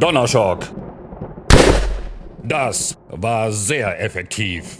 Donnerschock. 0.00 0.60
Das 2.42 2.96
war 3.10 3.52
sehr 3.52 4.02
effektiv. 4.02 4.78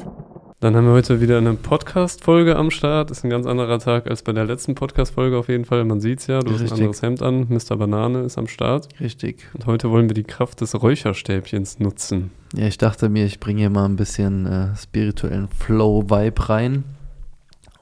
Dann 0.61 0.75
haben 0.75 0.87
wir 0.87 0.95
heute 0.95 1.21
wieder 1.21 1.37
eine 1.37 1.53
Podcast-Folge 1.53 2.57
am 2.57 2.71
Start. 2.71 3.11
Ist 3.11 3.23
ein 3.23 3.29
ganz 3.29 3.47
anderer 3.47 3.79
Tag 3.81 4.09
als 4.09 4.23
bei 4.23 4.33
der 4.33 4.47
letzten 4.47 4.75
Podcast-Folge 4.75 5.37
auf 5.37 5.49
jeden 5.49 5.67
Fall. 5.67 5.85
Man 5.85 6.01
sieht 6.01 6.21
es 6.21 6.27
ja, 6.27 6.41
du 6.41 6.53
hast 6.53 6.61
ein 6.61 6.63
Richtig. 6.63 6.81
anderes 6.81 7.03
Hemd 7.03 7.21
an. 7.21 7.47
Mr. 7.51 7.77
Banane 7.77 8.21
ist 8.21 8.39
am 8.39 8.47
Start. 8.47 8.89
Richtig. 8.99 9.47
Und 9.53 9.67
heute 9.67 9.91
wollen 9.91 10.09
wir 10.09 10.15
die 10.15 10.25
Kraft 10.25 10.63
des 10.63 10.81
Räucherstäbchens 10.81 11.81
nutzen. 11.81 12.31
Ja, 12.55 12.67
ich 12.67 12.79
dachte 12.79 13.11
mir, 13.11 13.27
ich 13.27 13.41
bringe 13.41 13.61
hier 13.61 13.71
mal 13.71 13.85
ein 13.85 13.97
bisschen 13.97 14.47
äh, 14.47 14.75
spirituellen 14.75 15.49
Flow-Vibe 15.49 16.49
rein. 16.49 16.85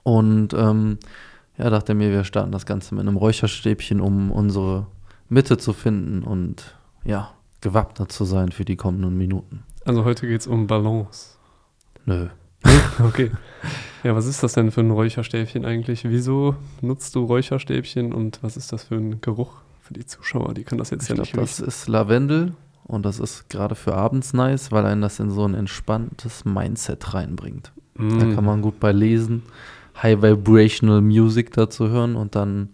Und 0.03 0.55
ähm, 0.55 0.99
ja, 1.57 1.71
dachte 1.71 1.95
mir, 1.95 2.11
wir 2.11 2.25
starten 2.25 2.51
das 2.51 2.67
Ganze 2.67 2.97
mit 2.97 3.03
einem 3.07 3.17
Räucherstäbchen, 3.17 4.01
um 4.01 4.33
unsere 4.33 4.87
Mitte 5.29 5.57
zu 5.57 5.73
finden 5.73 6.25
und 6.25 6.75
ja, 7.05 7.31
gewappnet 7.61 8.13
zu 8.13 8.25
sein 8.25 8.53
für 8.53 8.65
die 8.65 8.77
kommenden 8.77 9.17
Minuten. 9.17 9.63
Also 9.85 10.05
heute 10.05 10.27
geht 10.27 10.41
es 10.43 10.47
um 10.47 10.67
Balance. 10.67 11.37
Nö. 12.05 12.29
Okay. 13.05 13.31
Ja, 14.03 14.15
was 14.17 14.27
ist 14.27 14.43
das 14.43 14.53
denn 14.55 14.71
für 14.73 14.81
ein 14.81 14.91
Räucherstäbchen 14.91 15.65
eigentlich? 15.65 16.05
Wieso 16.05 16.57
nutzt 16.81 17.15
du 17.15 17.25
Räucherstäbchen 17.25 18.13
und 18.13 18.41
was 18.43 18.57
ist 18.57 18.73
das 18.73 18.85
für 18.85 18.97
ein 18.97 19.21
Geruch 19.21 19.53
für 19.83 19.95
die 19.95 20.05
Zuschauer? 20.05 20.55
Die 20.55 20.65
können 20.65 20.79
das 20.81 20.91
jetzt 20.91 21.05
Ich 21.05 21.09
ja 21.11 21.15
glaube, 21.15 21.29
nicht 21.29 21.37
das 21.37 21.59
riechen. 21.61 21.69
ist 21.69 21.89
Lavendel 21.89 22.55
und 22.85 23.05
das 23.07 23.21
ist 23.21 23.49
gerade 23.51 23.75
für 23.77 23.95
abends 23.95 24.33
nice, 24.33 24.73
weil 24.73 24.85
einen 24.87 25.03
das 25.03 25.21
in 25.21 25.31
so 25.31 25.45
ein 25.47 25.55
entspanntes 25.55 26.45
Mindset 26.45 27.15
reinbringt. 27.15 27.73
Da 27.97 28.03
Mm. 28.05 28.35
kann 28.35 28.45
man 28.45 28.63
gut 28.63 28.79
bei 28.81 28.91
lesen, 28.93 29.43
High 30.03 30.23
Vibrational 30.23 31.01
Music 31.01 31.53
dazu 31.53 31.89
hören 31.89 32.15
und 32.17 32.35
dann 32.35 32.71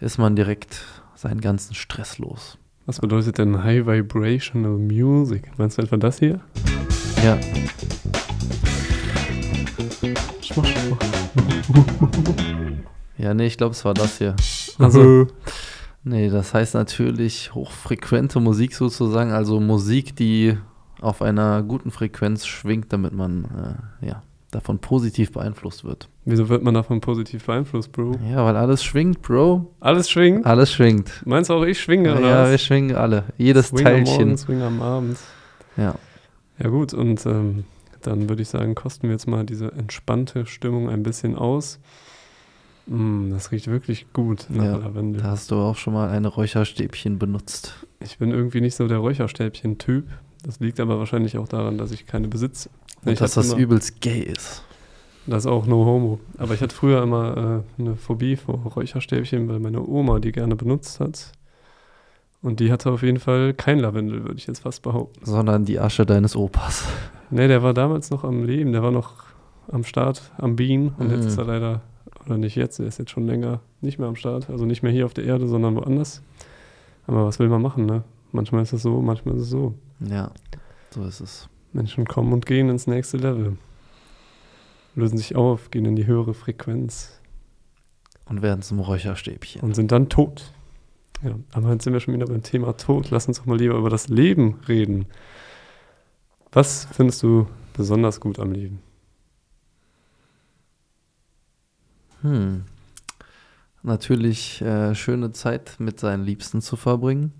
ist 0.00 0.18
man 0.18 0.34
direkt 0.36 0.84
seinen 1.16 1.40
ganzen 1.40 1.74
Stress 1.74 2.18
los. 2.18 2.58
Was 2.90 2.98
bedeutet 2.98 3.38
denn 3.38 3.62
High 3.62 3.86
Vibrational 3.86 4.76
Music? 4.76 5.56
Meinst 5.56 5.78
du 5.78 5.82
etwa 5.82 5.96
das 5.96 6.18
hier? 6.18 6.40
Ja, 7.22 7.36
ja, 13.16 13.32
nee, 13.32 13.46
ich 13.46 13.56
glaube, 13.56 13.76
es 13.76 13.84
war 13.84 13.94
das 13.94 14.18
hier. 14.18 14.34
Also, 14.80 15.28
Nee, 16.02 16.30
das 16.30 16.52
heißt 16.52 16.74
natürlich 16.74 17.54
hochfrequente 17.54 18.40
Musik 18.40 18.74
sozusagen, 18.74 19.30
also 19.30 19.60
Musik, 19.60 20.16
die 20.16 20.58
auf 21.00 21.22
einer 21.22 21.62
guten 21.62 21.92
Frequenz 21.92 22.44
schwingt, 22.44 22.92
damit 22.92 23.12
man 23.12 23.86
äh, 24.02 24.08
ja, 24.08 24.24
davon 24.50 24.80
positiv 24.80 25.30
beeinflusst 25.30 25.84
wird. 25.84 26.08
Wieso 26.30 26.48
wird 26.48 26.62
man 26.62 26.74
davon 26.74 27.00
positiv 27.00 27.46
beeinflusst, 27.46 27.92
Bro? 27.92 28.16
Ja, 28.30 28.44
weil 28.44 28.56
alles 28.56 28.84
schwingt, 28.84 29.22
Bro. 29.22 29.74
Alles 29.80 30.10
schwingen? 30.10 30.44
Alles 30.44 30.72
schwingt. 30.72 31.22
Meinst 31.24 31.50
du 31.50 31.54
auch, 31.54 31.64
ich 31.64 31.80
schwinge, 31.80 32.16
oder 32.16 32.28
Ja, 32.28 32.50
wir 32.50 32.58
schwingen 32.58 32.96
alle. 32.96 33.24
Jedes 33.38 33.68
Swing 33.68 33.86
am 33.86 33.92
Teilchen. 33.92 34.16
Morgen, 34.16 34.38
Swing 34.38 34.62
am 34.62 34.82
Abend. 34.82 35.18
Ja. 35.76 35.94
Ja 36.58 36.68
gut, 36.68 36.92
und 36.92 37.24
ähm, 37.26 37.64
dann 38.02 38.28
würde 38.28 38.42
ich 38.42 38.48
sagen, 38.48 38.74
kosten 38.74 39.04
wir 39.04 39.12
jetzt 39.12 39.26
mal 39.26 39.44
diese 39.44 39.72
entspannte 39.72 40.46
Stimmung 40.46 40.88
ein 40.88 41.02
bisschen 41.02 41.36
aus. 41.36 41.78
Mm, 42.86 43.30
das 43.30 43.52
riecht 43.52 43.68
wirklich 43.68 44.12
gut 44.12 44.46
nach 44.48 44.64
Ja, 44.64 44.76
Lavendel. 44.76 45.22
Da 45.22 45.28
hast 45.28 45.50
du 45.50 45.56
auch 45.56 45.76
schon 45.76 45.94
mal 45.94 46.10
eine 46.10 46.28
Räucherstäbchen 46.28 47.18
benutzt. 47.18 47.74
Ich 48.00 48.18
bin 48.18 48.30
irgendwie 48.30 48.60
nicht 48.60 48.74
so 48.74 48.88
der 48.88 48.98
Räucherstäbchen-Typ. 48.98 50.06
Das 50.44 50.60
liegt 50.60 50.80
aber 50.80 50.98
wahrscheinlich 50.98 51.38
auch 51.38 51.48
daran, 51.48 51.78
dass 51.78 51.92
ich 51.92 52.06
keine 52.06 52.28
besitze. 52.28 52.70
Und 53.04 53.12
ich 53.12 53.18
dass 53.18 53.34
das 53.34 53.52
übelst 53.52 54.00
gay 54.00 54.20
ist. 54.20 54.62
Das 55.26 55.44
ist 55.44 55.50
auch 55.50 55.66
no 55.66 55.84
homo. 55.84 56.18
Aber 56.38 56.54
ich 56.54 56.60
hatte 56.62 56.74
früher 56.74 57.02
immer 57.02 57.62
äh, 57.78 57.80
eine 57.82 57.96
Phobie 57.96 58.36
vor 58.36 58.56
Räucherstäbchen, 58.56 59.48
weil 59.48 59.60
meine 59.60 59.86
Oma 59.86 60.18
die 60.18 60.32
gerne 60.32 60.56
benutzt 60.56 60.98
hat. 61.00 61.32
Und 62.42 62.58
die 62.60 62.72
hatte 62.72 62.90
auf 62.90 63.02
jeden 63.02 63.18
Fall 63.18 63.52
kein 63.52 63.78
Lavendel, 63.80 64.22
würde 64.22 64.36
ich 64.36 64.46
jetzt 64.46 64.60
fast 64.60 64.82
behaupten. 64.82 65.24
Sondern 65.26 65.66
die 65.66 65.78
Asche 65.78 66.06
deines 66.06 66.34
Opas. 66.36 66.84
Nee, 67.30 67.48
der 67.48 67.62
war 67.62 67.74
damals 67.74 68.10
noch 68.10 68.24
am 68.24 68.44
Leben, 68.44 68.72
der 68.72 68.82
war 68.82 68.90
noch 68.90 69.12
am 69.70 69.84
Start, 69.84 70.32
am 70.38 70.56
Bean. 70.56 70.94
Und 70.98 71.10
jetzt 71.10 71.22
Mhm. 71.22 71.28
ist 71.28 71.38
er 71.38 71.44
leider, 71.44 71.80
oder 72.24 72.38
nicht 72.38 72.56
jetzt, 72.56 72.80
er 72.80 72.86
ist 72.86 72.98
jetzt 72.98 73.10
schon 73.10 73.26
länger 73.26 73.60
nicht 73.82 73.98
mehr 73.98 74.08
am 74.08 74.16
Start. 74.16 74.48
Also 74.48 74.64
nicht 74.64 74.82
mehr 74.82 74.90
hier 74.90 75.04
auf 75.04 75.12
der 75.14 75.24
Erde, 75.24 75.46
sondern 75.48 75.76
woanders. 75.76 76.22
Aber 77.06 77.26
was 77.26 77.38
will 77.38 77.48
man 77.48 77.60
machen, 77.62 77.84
ne? 77.86 78.04
Manchmal 78.32 78.62
ist 78.62 78.72
es 78.72 78.82
so, 78.82 79.00
manchmal 79.02 79.36
ist 79.36 79.42
es 79.42 79.50
so. 79.50 79.74
Ja, 80.00 80.30
so 80.90 81.02
ist 81.04 81.20
es. 81.20 81.48
Menschen 81.72 82.06
kommen 82.06 82.32
und 82.32 82.46
gehen 82.46 82.68
ins 82.70 82.86
nächste 82.86 83.16
Level. 83.18 83.58
Lösen 84.94 85.18
sich 85.18 85.36
auf, 85.36 85.70
gehen 85.70 85.84
in 85.84 85.96
die 85.96 86.06
höhere 86.06 86.34
Frequenz 86.34 87.20
Und 88.26 88.42
werden 88.42 88.62
zum 88.62 88.80
Räucherstäbchen. 88.80 89.62
und 89.62 89.74
sind 89.74 89.92
dann 89.92 90.08
tot. 90.08 90.52
Ja, 91.22 91.34
aber 91.52 91.72
jetzt 91.72 91.84
sind 91.84 91.92
wir 91.92 92.00
schon 92.00 92.14
wieder 92.14 92.26
beim 92.26 92.42
Thema 92.42 92.76
Tod. 92.76 93.10
Lass 93.10 93.28
uns 93.28 93.38
doch 93.38 93.46
mal 93.46 93.58
lieber 93.58 93.74
über 93.76 93.90
das 93.90 94.08
Leben 94.08 94.58
reden. 94.66 95.06
Was 96.52 96.86
findest 96.92 97.22
du 97.22 97.46
besonders 97.74 98.20
gut 98.20 98.38
am 98.38 98.52
Leben? 98.52 98.80
Hm. 102.22 102.64
Natürlich 103.82 104.60
äh, 104.60 104.94
schöne 104.94 105.32
Zeit 105.32 105.76
mit 105.78 106.00
seinen 106.00 106.24
Liebsten 106.24 106.60
zu 106.60 106.76
verbringen. 106.76 107.32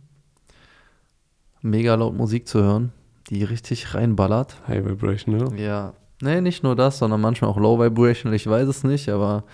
Mega 1.63 1.95
laut 1.95 2.15
Musik 2.15 2.49
zu 2.49 2.63
hören, 2.63 2.93
die 3.29 3.45
richtig 3.45 3.95
reinballert. 3.95 4.57
High 4.67 4.85
Vibration, 4.87 5.37
ne? 5.37 5.63
Ja. 5.63 5.95
Nee, 6.23 6.41
nicht 6.41 6.63
nur 6.63 6.77
das, 6.77 6.99
sondern 6.99 7.21
manchmal 7.21 7.51
auch 7.51 7.57
Low 7.57 7.79
Vibration, 7.79 8.33
ich 8.33 8.47
weiß 8.47 8.69
es 8.69 8.85
nicht, 8.85 9.09
aber 9.09 9.45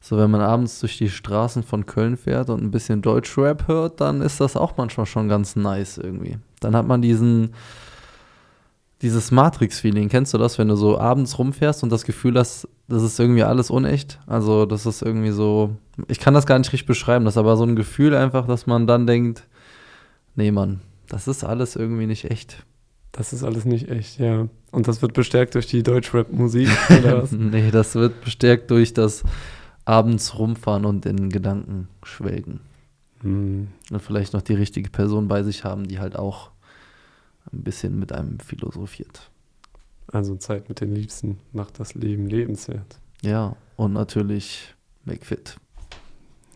so 0.00 0.16
wenn 0.16 0.30
man 0.30 0.40
abends 0.40 0.80
durch 0.80 0.98
die 0.98 1.10
Straßen 1.10 1.62
von 1.62 1.86
Köln 1.86 2.16
fährt 2.16 2.50
und 2.50 2.62
ein 2.62 2.70
bisschen 2.70 3.02
Deutschrap 3.02 3.68
hört, 3.68 4.00
dann 4.00 4.20
ist 4.20 4.40
das 4.40 4.56
auch 4.56 4.76
manchmal 4.76 5.06
schon 5.06 5.28
ganz 5.28 5.56
nice 5.56 5.98
irgendwie. 5.98 6.38
Dann 6.60 6.76
hat 6.76 6.86
man 6.86 7.02
diesen 7.02 7.52
dieses 9.02 9.30
Matrix-Feeling, 9.30 10.08
kennst 10.08 10.34
du 10.34 10.38
das, 10.38 10.58
wenn 10.58 10.68
du 10.68 10.74
so 10.74 10.98
abends 10.98 11.38
rumfährst 11.38 11.82
und 11.82 11.90
das 11.90 12.04
Gefühl 12.04 12.36
hast, 12.36 12.68
das 12.88 13.02
ist 13.02 13.20
irgendwie 13.20 13.44
alles 13.44 13.70
unecht? 13.70 14.18
Also, 14.26 14.66
das 14.66 14.86
ist 14.86 15.02
irgendwie 15.02 15.30
so, 15.30 15.76
ich 16.08 16.18
kann 16.18 16.34
das 16.34 16.46
gar 16.46 16.58
nicht 16.58 16.72
richtig 16.72 16.86
beschreiben, 16.86 17.24
das 17.24 17.34
ist 17.34 17.38
aber 17.38 17.56
so 17.56 17.64
ein 17.64 17.76
Gefühl 17.76 18.14
einfach, 18.14 18.46
dass 18.46 18.66
man 18.66 18.86
dann 18.86 19.06
denkt, 19.06 19.46
nee, 20.34 20.50
Mann, 20.50 20.80
das 21.08 21.28
ist 21.28 21.44
alles 21.44 21.76
irgendwie 21.76 22.06
nicht 22.06 22.30
echt. 22.30 22.64
Das 23.12 23.32
ist 23.32 23.42
alles 23.42 23.64
nicht 23.64 23.88
echt, 23.88 24.18
ja. 24.18 24.48
Und 24.70 24.86
das 24.86 25.02
wird 25.02 25.14
bestärkt 25.14 25.54
durch 25.54 25.66
die 25.66 25.82
Deutschrap-Musik, 25.82 26.68
oder 26.98 27.22
was? 27.22 27.32
nee, 27.32 27.70
das 27.70 27.94
wird 27.94 28.22
bestärkt 28.22 28.70
durch 28.70 28.92
das 28.92 29.24
abends 29.84 30.38
rumfahren 30.38 30.84
und 30.84 31.06
in 31.06 31.30
Gedanken 31.30 31.88
schwelgen. 32.02 32.60
Hm. 33.22 33.68
Und 33.90 34.02
vielleicht 34.02 34.34
noch 34.34 34.42
die 34.42 34.54
richtige 34.54 34.90
Person 34.90 35.28
bei 35.28 35.42
sich 35.42 35.64
haben, 35.64 35.88
die 35.88 35.98
halt 35.98 36.16
auch 36.16 36.50
ein 37.52 37.62
bisschen 37.62 37.98
mit 37.98 38.12
einem 38.12 38.38
philosophiert. 38.40 39.30
Also 40.12 40.36
Zeit 40.36 40.68
mit 40.68 40.80
den 40.80 40.94
Liebsten 40.94 41.38
macht 41.52 41.80
das 41.80 41.94
Leben 41.94 42.26
lebenswert. 42.26 42.98
Ja, 43.22 43.56
und 43.76 43.94
natürlich 43.94 44.74
McFit. 45.04 45.56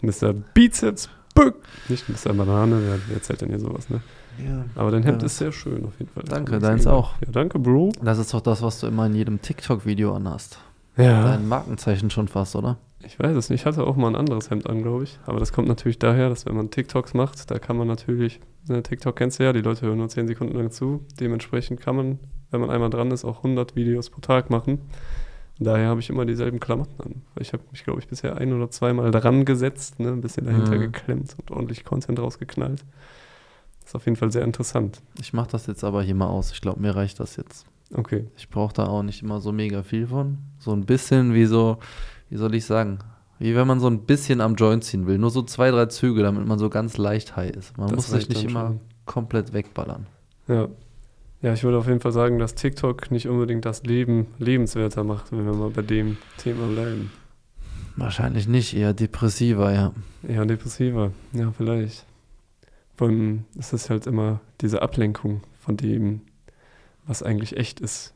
Mr. 0.01 0.33
Bizeps 0.33 1.09
Bück. 1.35 1.57
Nicht 1.89 2.09
Mr. 2.09 2.33
Banane, 2.33 2.81
wer, 3.09 3.15
erzählt 3.17 3.41
denn 3.41 3.49
hier 3.49 3.59
sowas, 3.61 3.89
ne? 3.89 4.01
Ja. 4.39 4.65
Aber 4.75 4.91
dein 4.91 5.03
Hemd 5.03 5.23
Ja. 5.23 5.27
ist 5.27 5.39
sehr 5.39 5.53
schön 5.53 5.85
auf 5.85 5.99
jeden 5.99 6.11
Fall. 6.13 6.25
Danke, 6.29 6.59
deins 6.59 6.87
auch. 6.87 7.15
Ja, 7.21 7.29
danke, 7.31 7.59
Bro. 7.59 7.93
Das 8.03 8.19
ist 8.19 8.33
doch 8.33 8.41
das, 8.41 8.63
was 8.63 8.81
du 8.81 8.87
immer 8.87 9.07
in 9.07 9.15
jedem 9.15 9.43
TikTok-Video 9.43 10.15
anhast. 10.15 10.59
Ja. 10.97 11.25
Dein 11.25 11.49
Markenzeichen 11.49 12.11
schon 12.11 12.29
fast, 12.29 12.57
oder? 12.57 12.79
Ich 13.05 13.19
weiß 13.19 13.37
es 13.37 13.51
nicht. 13.51 13.63
Ich 13.63 13.67
hatte 13.67 13.85
auch 13.85 13.97
mal 13.97 14.09
ein 14.09 14.17
anderes 14.17 14.51
Hemd 14.51 14.69
an, 14.69 14.83
glaube 14.83 15.05
ich. 15.05 15.19
Aber 15.27 15.41
das 15.41 15.53
kommt 15.53 15.69
natürlich 15.69 15.99
daher, 15.99 16.29
dass 16.29 16.47
wenn 16.47 16.55
man 16.55 16.71
TikToks 16.71 17.15
macht, 17.15 17.51
da 17.51 17.59
kann 17.59 17.77
man 17.77 17.89
natürlich, 17.89 18.41
ne, 18.69 18.83
TikTok 18.83 19.17
kennst 19.17 19.39
du 19.41 19.45
ja, 19.45 19.53
die 19.53 19.61
Leute 19.61 19.87
hören 19.87 19.99
nur 19.99 20.09
10 20.09 20.29
Sekunden 20.29 20.57
lang 20.57 20.71
zu. 20.71 21.05
Dementsprechend 21.19 21.81
kann 21.81 21.97
man, 21.97 22.19
wenn 22.51 22.61
man 22.61 22.71
einmal 22.71 22.91
dran 22.91 23.11
ist, 23.11 23.25
auch 23.25 23.39
100 23.39 23.75
Videos 23.75 24.09
pro 24.11 24.21
Tag 24.21 24.51
machen. 24.51 24.79
Daher 25.65 25.89
habe 25.89 26.01
ich 26.01 26.11
immer 26.11 26.25
dieselben 26.25 26.61
Klamotten 26.61 27.01
an. 27.03 27.23
Ich 27.39 27.53
habe 27.53 27.63
mich, 27.71 27.85
glaube 27.85 28.01
ich, 28.01 28.09
bisher 28.09 28.37
ein 28.37 28.53
oder 28.53 28.71
zweimal 28.71 29.11
dran 29.11 29.45
gesetzt, 29.45 30.01
ne, 30.01 30.09
ein 30.09 30.21
bisschen 30.21 30.47
dahinter 30.47 30.77
Mhm. 30.77 30.81
geklemmt 30.81 31.37
und 31.39 31.51
ordentlich 31.51 31.85
Content 31.85 32.19
rausgeknallt. 32.19 32.85
ist 33.85 33.95
auf 33.97 34.05
jeden 34.07 34.17
Fall 34.17 34.31
sehr 34.33 34.43
interessant. 34.45 35.01
Ich 35.21 35.33
mache 35.33 35.51
das 35.51 35.67
jetzt 35.67 35.83
aber 35.85 36.03
hier 36.03 36.15
mal 36.15 36.29
aus. 36.29 36.53
Ich 36.53 36.61
glaube, 36.61 36.81
mir 36.81 36.95
reicht 36.97 37.19
das 37.21 37.37
jetzt. 37.37 37.67
Okay. 37.95 38.27
Ich 38.37 38.49
brauche 38.49 38.73
da 38.73 38.87
auch 38.87 39.03
nicht 39.03 39.23
immer 39.23 39.41
so 39.41 39.53
mega 39.53 39.83
viel 39.83 40.07
von. 40.07 40.39
So 40.59 40.73
ein 40.73 40.87
bisschen 40.87 41.35
wie 41.35 41.45
so, 41.47 41.79
wie 42.31 42.37
soll 42.37 42.55
ich 42.55 42.65
sagen, 42.65 43.01
wie 43.39 43.55
wenn 43.57 43.67
man 43.67 43.81
so 43.81 43.89
ein 43.89 44.01
bisschen 44.07 44.41
am 44.41 44.55
Joint 44.55 44.85
ziehen 44.85 45.07
will. 45.07 45.19
Nur 45.19 45.31
so 45.31 45.43
zwei, 45.43 45.71
drei 45.73 45.87
Züge, 45.87 46.23
damit 46.23 46.47
man 46.47 46.59
so 46.59 46.71
ganz 46.71 46.97
leicht 46.97 47.35
high 47.37 47.51
ist. 47.51 47.77
Man 47.77 47.89
Das 47.89 47.97
muss 47.97 48.07
sich 48.11 48.29
nicht 48.29 48.45
immer 48.45 48.69
schon. 48.69 48.81
komplett 49.05 49.53
wegballern. 49.53 50.07
Ja. 50.49 50.69
Ja, 51.43 51.53
ich 51.53 51.65
würde 51.65 51.79
auf 51.79 51.89
jeden 51.89 52.01
Fall 52.01 52.13
sagen, 52.13 52.39
dass 52.39 52.55
TikTok 52.55 53.11
nicht 53.11 53.27
unbedingt 53.29 53.65
das 53.65 53.83
Leben 53.83 54.29
lebenswerter 54.39 55.03
macht, 55.03 55.33
wenn 55.33 55.45
wir 55.45 55.55
mal 55.55 55.71
bei 55.71 55.83
dem 55.83 56.17
Thema 56.39 56.67
bleiben. 56.69 57.11
Wahrscheinlich 57.97 58.47
nicht, 58.49 58.75
eher 58.75 58.95
depressiver, 58.95 59.73
ja. 59.73 59.93
Eher 60.27 60.47
depressiver, 60.47 61.11
ja, 61.33 61.53
vielleicht. 61.57 62.07
Vor 62.97 63.09
allem 63.09 63.45
ist 63.59 63.73
es 63.73 63.91
halt 63.91 64.07
immer 64.07 64.41
diese 64.61 64.83
Ablenkung 64.83 65.43
von 65.61 65.77
dem, 65.77 66.21
was 67.07 67.23
eigentlich 67.23 67.57
echt 67.57 67.81
ist. 67.81 68.15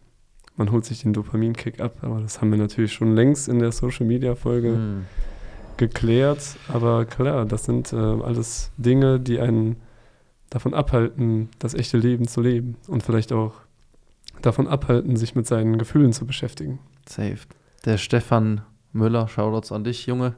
Man 0.57 0.71
holt 0.71 0.85
sich 0.85 1.03
den 1.03 1.13
Dopaminkick 1.13 1.81
ab, 1.81 1.97
aber 2.03 2.21
das 2.21 2.41
haben 2.41 2.51
wir 2.51 2.59
natürlich 2.59 2.93
schon 2.93 3.15
längst 3.15 3.49
in 3.49 3.59
der 3.59 3.73
Social 3.73 4.07
Media 4.07 4.35
Folge 4.37 4.75
Hm. 4.75 5.05
geklärt. 5.77 6.57
Aber 6.69 7.05
klar, 7.05 7.45
das 7.45 7.65
sind 7.65 7.93
äh, 7.93 7.97
alles 7.97 8.71
Dinge, 8.79 9.21
die 9.21 9.41
einen 9.41 9.77
davon 10.51 10.75
abhalten, 10.75 11.49
das 11.59 11.75
echte 11.75 11.99
Leben 11.99 12.29
zu 12.29 12.41
leben 12.41 12.77
und 12.89 13.03
vielleicht 13.03 13.33
auch 13.33 13.55
davon 14.43 14.69
abhalten, 14.69 15.17
sich 15.17 15.35
mit 15.35 15.47
seinen 15.47 15.79
Gefühlen 15.79 16.13
zu 16.13 16.27
beschäftigen. 16.27 16.79
Safe. 17.09 17.39
Der 17.85 17.99
Stefan 17.99 18.63
Müller, 18.93 19.29
Shoutouts 19.29 19.73
an 19.73 19.85
dich, 19.85 20.07
Junge. 20.07 20.35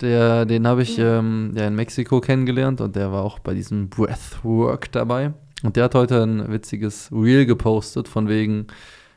Der, 0.00 0.46
den 0.46 0.66
habe 0.66 0.82
ich 0.82 0.98
ähm, 0.98 1.52
ja 1.54 1.66
in 1.66 1.76
Mexiko 1.76 2.20
kennengelernt 2.20 2.80
und 2.80 2.96
der 2.96 3.12
war 3.12 3.22
auch 3.22 3.38
bei 3.38 3.54
diesem 3.54 3.88
Breathwork 3.88 4.90
dabei. 4.90 5.32
Und 5.62 5.76
der 5.76 5.84
hat 5.84 5.94
heute 5.94 6.22
ein 6.22 6.50
witziges 6.50 7.10
Reel 7.12 7.46
gepostet, 7.46 8.08
von 8.08 8.28
wegen, 8.28 8.66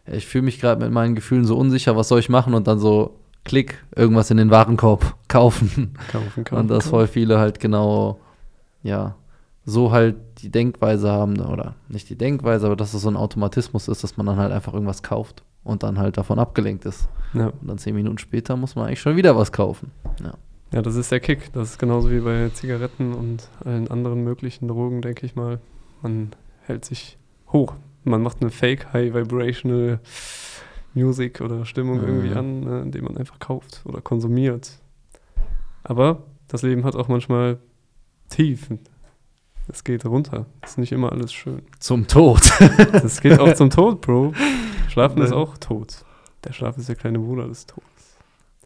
ich 0.06 0.28
fühle 0.28 0.44
mich 0.44 0.60
gerade 0.60 0.84
mit 0.84 0.94
meinen 0.94 1.16
Gefühlen 1.16 1.46
so 1.46 1.58
unsicher, 1.58 1.96
was 1.96 2.08
soll 2.08 2.20
ich 2.20 2.30
machen? 2.30 2.54
Und 2.54 2.68
dann 2.68 2.78
so, 2.78 3.20
klick, 3.46 3.84
irgendwas 3.96 4.30
in 4.30 4.38
den 4.38 4.52
Warenkorb 4.52 5.16
kaufen. 5.28 5.96
Kaufen, 6.12 6.44
kaufen. 6.44 6.62
Und 6.62 6.68
dass 6.68 6.90
voll 6.90 7.08
viele 7.08 7.40
halt 7.40 7.60
genau, 7.60 8.20
ja, 8.84 9.16
so 9.66 9.92
halt 9.92 10.16
die 10.40 10.50
Denkweise 10.52 11.12
haben, 11.12 11.40
oder 11.40 11.76
nicht 11.88 12.10
die 12.10 12.16
Denkweise, 12.18 12.68
aber 12.68 12.76
dass 12.76 12.94
es 12.94 13.02
so 13.02 13.10
ein 13.10 13.18
Automatismus 13.18 13.88
ist, 13.88 14.04
dass 14.04 14.16
man 14.18 14.26
dann 14.28 14.38
halt 14.38 14.52
einfach 14.52 14.74
irgendwas 14.74 15.02
kauft 15.04 15.44
und 15.64 15.82
dann 15.84 15.98
halt 15.98 16.18
davon 16.18 16.38
abgelenkt 16.40 16.86
ist. 16.86 17.10
Ja. 17.34 17.48
Und 17.48 17.68
dann 17.68 17.78
zehn 17.78 17.96
Minuten 17.96 18.18
später 18.20 18.56
muss 18.56 18.76
man 18.76 18.86
eigentlich 18.88 19.02
schon 19.02 19.16
wieder 19.16 19.36
was 19.36 19.52
kaufen. 19.52 19.92
Ja. 20.24 20.34
ja, 20.72 20.82
das 20.82 20.96
ist 20.96 21.12
der 21.12 21.20
Kick. 21.20 21.52
Das 21.54 21.72
ist 21.72 21.80
genauso 21.80 22.12
wie 22.12 22.20
bei 22.20 22.50
Zigaretten 22.50 23.14
und 23.14 23.50
allen 23.64 23.88
anderen 23.90 24.24
möglichen 24.24 24.68
Drogen, 24.68 25.02
denke 25.02 25.26
ich 25.26 25.36
mal. 25.36 25.60
Man 26.04 26.32
hält 26.62 26.86
sich 26.86 27.18
hoch. 27.52 27.74
Man 28.04 28.22
macht 28.22 28.42
eine 28.42 28.52
Fake 28.52 28.94
High 28.94 29.14
Vibrational 29.16 30.00
Music 30.94 31.42
oder 31.42 31.66
Stimmung 31.66 32.02
Mhm. 32.02 32.08
irgendwie 32.08 32.34
an, 32.36 32.60
ne, 32.60 32.82
indem 32.84 33.06
man 33.06 33.18
einfach 33.18 33.40
kauft 33.40 33.82
oder 33.86 34.00
konsumiert. 34.02 34.80
Aber 35.84 36.24
das 36.48 36.62
Leben 36.62 36.84
hat 36.84 36.96
auch 36.96 37.08
manchmal 37.08 37.58
Tiefen. 38.30 38.80
Es 39.68 39.84
geht 39.84 40.06
runter. 40.06 40.46
Es 40.62 40.72
ist 40.72 40.78
nicht 40.78 40.92
immer 40.92 41.12
alles 41.12 41.34
schön. 41.34 41.64
Zum 41.80 42.08
Tod. 42.08 42.42
Es 42.94 43.22
geht 43.22 43.40
auch 43.40 43.54
zum 43.56 43.70
Tod, 43.70 44.02
Bro. 44.02 44.34
Schlafen 44.90 45.22
ist 45.22 45.34
auch 45.34 45.58
tot. 45.58 46.06
Der 46.44 46.54
Schlaf 46.54 46.78
ist 46.78 46.88
der 46.88 46.96
kleine 46.96 47.20
Bruder 47.20 47.48
des 47.48 47.66
Todes. 47.66 48.18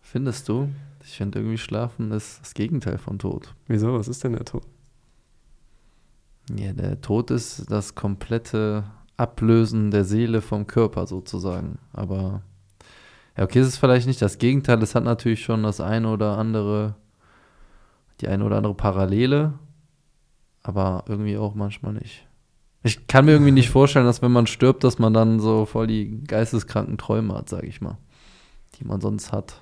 Findest 0.02 0.50
du? 0.50 0.70
Ich 1.04 1.18
finde 1.18 1.40
irgendwie 1.40 1.58
Schlafen 1.58 2.12
ist 2.12 2.42
das 2.42 2.54
Gegenteil 2.54 2.98
von 2.98 3.18
Tod. 3.18 3.56
Wieso? 3.68 3.94
Was 3.94 4.08
ist 4.08 4.24
denn 4.24 4.34
der 4.34 4.46
Tod? 4.46 4.64
Ja, 6.56 6.74
der 6.74 7.00
Tod 7.00 7.32
ist 7.32 7.72
das 7.72 7.96
komplette 7.96 8.84
Ablösen 9.18 9.92
der 9.92 10.04
Seele 10.04 10.42
vom 10.42 10.68
Körper 10.68 11.08
sozusagen. 11.08 11.78
Aber 11.94 12.42
ja, 13.38 13.44
okay, 13.44 13.60
es 13.60 13.68
ist 13.68 13.78
vielleicht 13.78 14.08
nicht 14.08 14.22
das 14.22 14.38
Gegenteil. 14.38 14.82
Es 14.84 14.96
hat 14.96 15.04
natürlich 15.04 15.44
schon 15.44 15.64
das 15.64 15.80
eine 15.80 16.10
oder 16.10 16.38
andere, 16.38 16.96
die 18.20 18.28
eine 18.28 18.44
oder 18.44 18.58
andere 18.58 18.76
Parallele, 18.76 19.54
aber 20.70 21.04
irgendwie 21.08 21.38
auch 21.38 21.56
manchmal 21.56 21.94
nicht. 21.94 22.26
Ich 22.84 23.08
kann 23.08 23.26
mir 23.26 23.32
irgendwie 23.34 23.52
nicht 23.52 23.70
vorstellen, 23.70 24.06
dass 24.06 24.22
wenn 24.22 24.32
man 24.32 24.48
stirbt, 24.48 24.86
dass 24.86 25.00
man 25.00 25.14
dann 25.14 25.40
so 25.42 25.66
voll 25.66 25.88
die 25.88 26.24
geisteskranken 26.24 26.98
Träume 26.98 27.34
hat, 27.36 27.50
sage 27.50 27.68
ich 27.68 27.82
mal, 27.82 27.98
die 28.80 28.86
man 28.86 29.02
sonst 29.02 29.34
hat. 29.34 29.62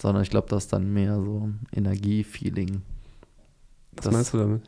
Sondern 0.00 0.22
ich 0.22 0.30
glaube, 0.30 0.48
das 0.50 0.64
ist 0.64 0.72
dann 0.72 0.92
mehr 0.92 1.20
so 1.22 1.46
ein 1.46 1.60
Energiefeeling. 1.74 2.82
Was 3.96 4.04
Das- 4.04 4.12
meinst 4.14 4.34
du 4.34 4.38
damit? 4.38 4.62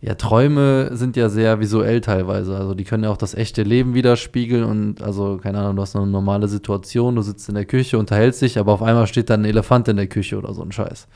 Ja, 0.00 0.14
Träume 0.14 0.96
sind 0.96 1.16
ja 1.16 1.28
sehr 1.28 1.58
visuell 1.58 2.00
teilweise. 2.00 2.56
Also 2.56 2.74
die 2.74 2.84
können 2.84 3.02
ja 3.02 3.10
auch 3.10 3.16
das 3.16 3.34
echte 3.34 3.64
Leben 3.64 3.94
widerspiegeln 3.94 4.62
und 4.62 5.02
also, 5.02 5.38
keine 5.38 5.58
Ahnung, 5.58 5.74
du 5.74 5.82
hast 5.82 5.96
eine 5.96 6.06
normale 6.06 6.46
Situation, 6.46 7.16
du 7.16 7.22
sitzt 7.22 7.48
in 7.48 7.56
der 7.56 7.64
Küche, 7.64 7.98
unterhältst 7.98 8.40
dich, 8.40 8.58
aber 8.60 8.72
auf 8.72 8.82
einmal 8.82 9.08
steht 9.08 9.28
da 9.28 9.34
ein 9.34 9.44
Elefant 9.44 9.88
in 9.88 9.96
der 9.96 10.06
Küche 10.06 10.38
oder 10.38 10.54
so 10.54 10.62
ein 10.62 10.70
Scheiß. 10.70 11.08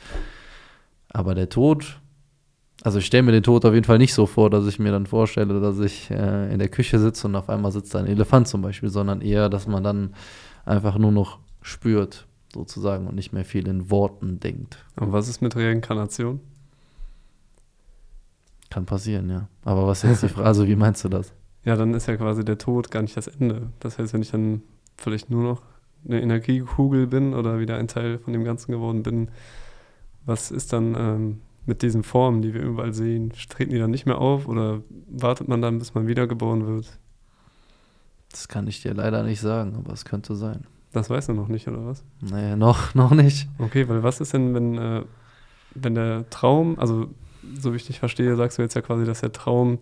Aber 1.09 1.33
der 1.33 1.47
Tod, 1.47 2.01
also 2.81 2.99
ich 2.99 3.05
stelle 3.05 3.23
mir 3.23 3.31
den 3.31 3.43
Tod 3.43 3.65
auf 3.65 3.73
jeden 3.73 3.85
Fall 3.85 3.97
nicht 3.97 4.13
so 4.13 4.25
vor, 4.25 4.49
dass 4.49 4.67
ich 4.67 4.79
mir 4.79 4.91
dann 4.91 5.05
vorstelle, 5.05 5.61
dass 5.61 5.79
ich 5.79 6.09
äh, 6.09 6.51
in 6.51 6.59
der 6.59 6.69
Küche 6.69 6.99
sitze 6.99 7.27
und 7.27 7.35
auf 7.35 7.49
einmal 7.49 7.71
sitzt 7.71 7.93
da 7.93 7.99
ein 7.99 8.07
Elefant 8.07 8.47
zum 8.47 8.61
Beispiel, 8.61 8.89
sondern 8.89 9.21
eher, 9.21 9.49
dass 9.49 9.67
man 9.67 9.83
dann 9.83 10.13
einfach 10.65 10.97
nur 10.97 11.11
noch 11.11 11.39
spürt, 11.61 12.27
sozusagen, 12.53 13.07
und 13.07 13.15
nicht 13.15 13.31
mehr 13.31 13.45
viel 13.45 13.67
in 13.67 13.89
Worten 13.89 14.39
denkt. 14.39 14.83
Und 14.95 15.11
was 15.11 15.27
ist 15.27 15.41
mit 15.41 15.55
Reinkarnation? 15.55 16.41
Kann 18.69 18.85
passieren, 18.85 19.29
ja. 19.29 19.47
Aber 19.63 19.87
was 19.87 20.03
ist 20.03 20.09
jetzt 20.09 20.23
die 20.23 20.29
Frage, 20.29 20.47
also 20.47 20.67
wie 20.67 20.75
meinst 20.75 21.03
du 21.03 21.09
das? 21.09 21.33
Ja, 21.63 21.75
dann 21.75 21.93
ist 21.93 22.07
ja 22.07 22.17
quasi 22.17 22.43
der 22.43 22.57
Tod 22.57 22.91
gar 22.91 23.01
nicht 23.01 23.15
das 23.15 23.27
Ende. 23.27 23.69
Das 23.79 23.97
heißt, 23.97 24.13
wenn 24.13 24.21
ich 24.21 24.31
dann 24.31 24.61
vielleicht 24.97 25.29
nur 25.29 25.43
noch 25.43 25.61
eine 26.05 26.21
Energiekugel 26.21 27.07
bin 27.07 27.33
oder 27.33 27.59
wieder 27.59 27.77
ein 27.77 27.87
Teil 27.87 28.17
von 28.19 28.33
dem 28.33 28.43
Ganzen 28.43 28.71
geworden 28.71 29.03
bin, 29.03 29.29
was 30.25 30.51
ist 30.51 30.73
dann 30.73 30.95
ähm, 30.97 31.41
mit 31.65 31.81
diesen 31.81 32.03
Formen, 32.03 32.41
die 32.41 32.53
wir 32.53 32.61
überall 32.61 32.93
sehen? 32.93 33.31
Treten 33.49 33.71
die 33.71 33.79
dann 33.79 33.91
nicht 33.91 34.05
mehr 34.05 34.17
auf 34.19 34.47
oder 34.47 34.81
wartet 35.07 35.47
man 35.47 35.61
dann, 35.61 35.79
bis 35.79 35.93
man 35.93 36.07
wiedergeboren 36.07 36.67
wird? 36.67 36.99
Das 38.31 38.47
kann 38.47 38.67
ich 38.67 38.81
dir 38.81 38.93
leider 38.93 39.23
nicht 39.23 39.39
sagen, 39.41 39.75
aber 39.77 39.93
es 39.93 40.05
könnte 40.05 40.35
sein. 40.35 40.65
Das 40.91 41.09
weißt 41.09 41.29
du 41.29 41.33
noch 41.33 41.47
nicht, 41.47 41.67
oder 41.67 41.85
was? 41.85 42.03
Naja, 42.21 42.55
noch, 42.55 42.93
noch 42.95 43.11
nicht. 43.11 43.47
Okay, 43.59 43.87
weil 43.87 44.03
was 44.03 44.19
ist 44.21 44.33
denn, 44.33 44.53
wenn, 44.53 44.77
äh, 44.77 45.03
wenn 45.75 45.95
der 45.95 46.29
Traum, 46.29 46.77
also 46.79 47.07
so 47.55 47.71
wie 47.73 47.77
ich 47.77 47.85
dich 47.87 47.99
verstehe, 47.99 48.35
sagst 48.35 48.57
du 48.57 48.61
jetzt 48.61 48.73
ja 48.75 48.81
quasi, 48.81 49.05
dass 49.05 49.21
der 49.21 49.31
Traum 49.31 49.79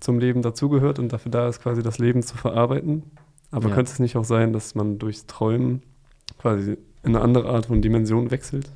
zum 0.00 0.18
Leben 0.18 0.42
dazugehört 0.42 0.98
und 0.98 1.12
dafür 1.12 1.30
da 1.30 1.48
ist, 1.48 1.62
quasi 1.62 1.82
das 1.82 1.98
Leben 1.98 2.22
zu 2.22 2.36
verarbeiten. 2.36 3.02
Aber 3.50 3.68
Ja. 3.68 3.74
könnte 3.74 3.92
es 3.92 3.98
nicht 3.98 4.16
auch 4.16 4.24
sein, 4.24 4.52
dass 4.52 4.74
man 4.74 4.98
durchs 4.98 5.26
Träumen 5.26 5.82
quasi 6.38 6.72
in 7.02 7.14
eine 7.14 7.20
andere 7.20 7.48
Art 7.48 7.66
von 7.66 7.80
Dimension 7.80 8.30
wechselt? 8.30 8.70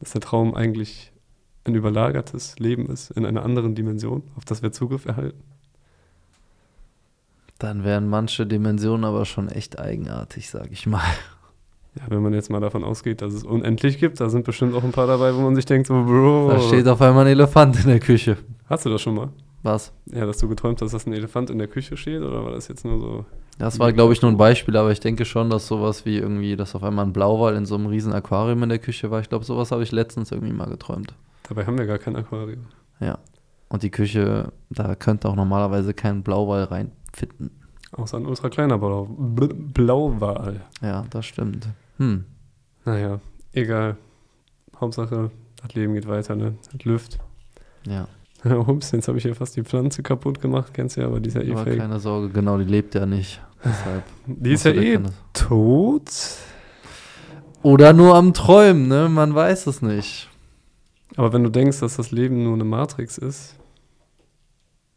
Dass 0.00 0.12
der 0.12 0.20
Traum 0.20 0.54
eigentlich 0.54 1.12
ein 1.68 1.74
überlagertes 1.74 2.58
Leben 2.58 2.86
ist 2.86 3.10
in 3.10 3.24
einer 3.24 3.44
anderen 3.44 3.74
Dimension, 3.74 4.22
auf 4.36 4.44
das 4.44 4.62
wir 4.62 4.72
Zugriff 4.72 5.06
erhalten? 5.06 5.42
Dann 7.58 7.84
wären 7.84 8.08
manche 8.08 8.46
Dimensionen 8.46 9.04
aber 9.04 9.24
schon 9.24 9.48
echt 9.48 9.78
eigenartig, 9.78 10.48
sag 10.48 10.70
ich 10.70 10.86
mal. 10.86 11.02
Ja, 11.96 12.04
wenn 12.08 12.22
man 12.22 12.32
jetzt 12.32 12.50
mal 12.50 12.60
davon 12.60 12.84
ausgeht, 12.84 13.22
dass 13.22 13.32
es 13.32 13.42
unendlich 13.42 13.98
gibt, 13.98 14.20
da 14.20 14.28
sind 14.28 14.44
bestimmt 14.44 14.74
auch 14.74 14.84
ein 14.84 14.92
paar 14.92 15.08
dabei, 15.08 15.34
wo 15.34 15.40
man 15.40 15.56
sich 15.56 15.66
denkt, 15.66 15.88
so, 15.88 15.94
Bro, 16.04 16.50
Da 16.50 16.60
steht 16.60 16.86
auf 16.86 17.02
einmal 17.02 17.24
ein 17.24 17.32
Elefant 17.32 17.80
in 17.82 17.88
der 17.88 17.98
Küche. 17.98 18.36
hast 18.68 18.86
du 18.86 18.90
das 18.90 19.00
schon 19.00 19.14
mal? 19.14 19.30
Was? 19.64 19.92
Ja, 20.06 20.24
dass 20.24 20.38
du 20.38 20.48
geträumt 20.48 20.80
hast, 20.82 20.94
dass 20.94 21.06
ein 21.06 21.12
Elefant 21.12 21.50
in 21.50 21.58
der 21.58 21.66
Küche 21.66 21.96
steht, 21.96 22.22
oder 22.22 22.44
war 22.44 22.52
das 22.52 22.68
jetzt 22.68 22.84
nur 22.84 23.00
so? 23.00 23.24
Das 23.58 23.80
war, 23.80 23.92
glaube 23.92 24.12
ich, 24.12 24.22
nur 24.22 24.30
ein 24.30 24.36
Beispiel, 24.36 24.76
aber 24.76 24.92
ich 24.92 25.00
denke 25.00 25.24
schon, 25.24 25.50
dass 25.50 25.66
sowas 25.66 26.06
wie 26.06 26.18
irgendwie, 26.18 26.54
dass 26.54 26.76
auf 26.76 26.84
einmal 26.84 27.04
ein 27.04 27.12
Blauwal 27.12 27.56
in 27.56 27.66
so 27.66 27.74
einem 27.74 27.86
riesen 27.86 28.12
Aquarium 28.12 28.62
in 28.62 28.68
der 28.68 28.78
Küche 28.78 29.10
war. 29.10 29.20
Ich 29.20 29.28
glaube, 29.28 29.44
sowas 29.44 29.72
habe 29.72 29.82
ich 29.82 29.90
letztens 29.90 30.30
irgendwie 30.30 30.52
mal 30.52 30.68
geträumt. 30.68 31.12
Dabei 31.48 31.66
haben 31.66 31.78
wir 31.78 31.86
gar 31.86 31.98
kein 31.98 32.16
Aquarium. 32.16 32.66
Ja. 33.00 33.18
Und 33.68 33.82
die 33.82 33.90
Küche, 33.90 34.52
da 34.70 34.94
könnte 34.94 35.28
auch 35.28 35.36
normalerweise 35.36 35.94
kein 35.94 36.22
Blauwal 36.22 36.64
reinfitten. 36.64 37.50
Außer 37.92 38.16
ein 38.18 38.26
ultra 38.26 38.48
kleiner 38.50 38.78
Blau 38.78 39.04
Blauwal. 39.08 40.60
Ja, 40.82 41.04
das 41.10 41.26
stimmt. 41.26 41.68
Hm. 41.98 42.24
Naja, 42.84 43.20
egal. 43.52 43.96
Hauptsache, 44.78 45.30
das 45.62 45.74
Leben 45.74 45.94
geht 45.94 46.06
weiter, 46.06 46.36
ne? 46.36 46.54
Das 46.72 46.84
Lüft. 46.84 47.18
Ja. 47.86 48.06
Ups, 48.44 48.92
jetzt 48.92 49.08
habe 49.08 49.18
ich 49.18 49.24
hier 49.24 49.34
fast 49.34 49.56
die 49.56 49.64
Pflanze 49.64 50.02
kaputt 50.02 50.40
gemacht, 50.40 50.72
kennst 50.72 50.96
du 50.96 51.00
ja, 51.00 51.06
aber 51.08 51.18
die 51.20 51.28
ist 51.28 51.34
ja 51.34 51.42
eh 51.42 51.50
Aber 51.52 51.64
fake. 51.64 51.78
keine 51.78 51.98
Sorge, 51.98 52.28
genau, 52.28 52.56
die 52.58 52.64
lebt 52.64 52.94
ja 52.94 53.04
nicht. 53.06 53.40
Deshalb. 53.64 54.04
Die 54.26 54.52
ist 54.52 54.64
ja 54.64 54.70
eh 54.70 54.94
keine- 54.94 55.12
tot. 55.32 56.10
Oder 57.62 57.92
nur 57.92 58.14
am 58.14 58.32
Träumen, 58.32 58.86
ne? 58.86 59.08
Man 59.08 59.34
weiß 59.34 59.66
es 59.66 59.82
nicht. 59.82 60.28
Aber 61.18 61.32
wenn 61.32 61.42
du 61.42 61.50
denkst, 61.50 61.80
dass 61.80 61.96
das 61.96 62.12
Leben 62.12 62.44
nur 62.44 62.54
eine 62.54 62.62
Matrix 62.62 63.18
ist, 63.18 63.56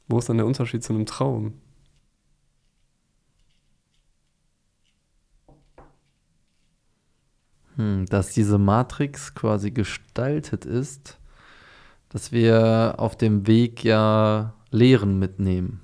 wo 0.07 0.19
ist 0.19 0.29
dann 0.29 0.37
der 0.37 0.45
Unterschied 0.45 0.83
zu 0.83 0.93
einem 0.93 1.07
Traum? 1.07 1.53
Hm, 7.75 8.05
dass 8.05 8.33
diese 8.33 8.59
Matrix 8.59 9.33
quasi 9.33 9.71
gestaltet 9.71 10.63
ist, 10.63 11.17
dass 12.09 12.31
wir 12.31 12.93
auf 12.97 13.15
dem 13.15 13.47
Weg 13.47 13.83
ja 13.83 14.53
Lehren 14.69 15.17
mitnehmen. 15.17 15.81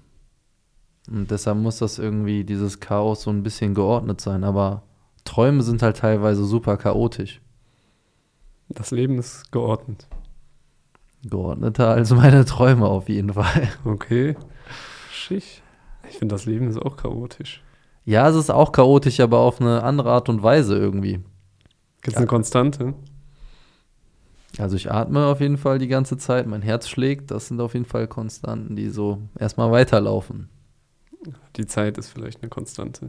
Und 1.09 1.31
deshalb 1.31 1.57
muss 1.57 1.79
das 1.79 1.97
irgendwie, 1.97 2.43
dieses 2.43 2.79
Chaos 2.79 3.23
so 3.23 3.31
ein 3.31 3.41
bisschen 3.41 3.73
geordnet 3.73 4.21
sein. 4.21 4.43
Aber 4.43 4.83
Träume 5.23 5.63
sind 5.63 5.81
halt 5.81 5.97
teilweise 5.97 6.45
super 6.45 6.77
chaotisch. 6.77 7.41
Das 8.69 8.91
Leben 8.91 9.17
ist 9.17 9.51
geordnet. 9.51 10.07
Geordneter 11.23 11.89
als 11.89 12.11
meine 12.11 12.45
Träume 12.45 12.85
auf 12.87 13.09
jeden 13.09 13.33
Fall. 13.33 13.69
Okay. 13.85 14.35
Schich. 15.11 15.61
Ich 16.09 16.17
finde, 16.17 16.35
das 16.35 16.45
Leben 16.45 16.67
ist 16.69 16.77
auch 16.81 16.95
chaotisch. 16.95 17.61
Ja, 18.05 18.29
es 18.29 18.35
ist 18.35 18.49
auch 18.49 18.71
chaotisch, 18.71 19.19
aber 19.19 19.39
auf 19.39 19.59
eine 19.59 19.83
andere 19.83 20.11
Art 20.11 20.29
und 20.29 20.41
Weise 20.43 20.77
irgendwie. 20.77 21.13
Gibt 22.01 22.07
es 22.07 22.13
Ja. 22.13 22.19
eine 22.19 22.27
Konstante? 22.27 22.93
Also 24.57 24.75
ich 24.77 24.89
atme 24.91 25.25
auf 25.25 25.41
jeden 25.41 25.57
Fall 25.57 25.77
die 25.77 25.89
ganze 25.89 26.17
Zeit, 26.17 26.47
mein 26.47 26.61
Herz 26.61 26.87
schlägt, 26.87 27.31
das 27.31 27.47
sind 27.47 27.59
auf 27.59 27.73
jeden 27.73 27.85
Fall 27.85 28.07
Konstanten, 28.07 28.75
die 28.75 28.89
so 28.89 29.19
erstmal 29.37 29.71
weiterlaufen. 29.71 30.49
Die 31.57 31.65
Zeit 31.65 31.97
ist 31.97 32.09
vielleicht 32.09 32.41
eine 32.41 32.49
Konstante. 32.49 33.07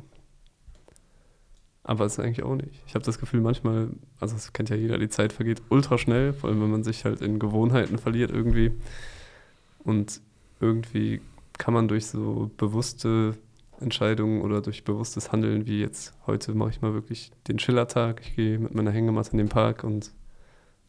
Aber 1.89 2.05
ist 2.05 2.21
eigentlich 2.21 2.43
auch 2.43 2.55
nicht. 2.55 2.83
Ich 2.87 2.95
habe 2.95 3.05
das 3.07 3.19
Gefühl, 3.19 3.41
manchmal, 3.41 3.89
also 4.21 4.35
das 4.35 4.53
kennt 4.53 4.69
ja 4.69 4.77
jeder, 4.77 4.99
die 4.99 5.09
Zeit 5.09 5.33
vergeht 5.33 5.63
ultra 5.71 5.97
schnell, 5.97 6.35
vor 6.35 6.51
allem 6.51 6.61
wenn 6.61 6.71
man 6.71 6.85
sich 6.85 7.07
halt 7.07 7.23
in 7.23 7.39
Gewohnheiten 7.39 7.97
verliert 7.97 8.31
irgendwie. 8.31 8.73
Und 9.85 10.21
irgendwie 10.61 11.23
kann 11.57 11.73
man 11.73 11.89
durch 11.89 12.05
so 12.05 12.51
bewusste 12.59 13.39
Entscheidungen 13.81 14.43
oder 14.43 14.61
durch 14.61 14.85
bewusstes 14.85 15.33
Handeln, 15.33 15.67
wie 15.67 15.81
jetzt 15.81 16.13
heute 16.27 16.53
mache 16.55 16.69
ich 16.69 16.83
mal 16.83 16.93
wirklich 16.93 17.33
den 17.49 17.59
Schillertag. 17.59 18.21
Ich 18.21 18.37
gehe 18.37 18.59
mit 18.59 18.75
meiner 18.75 18.91
Hängematte 18.91 19.33
in 19.33 19.39
den 19.39 19.49
Park 19.49 19.83
und 19.83 20.13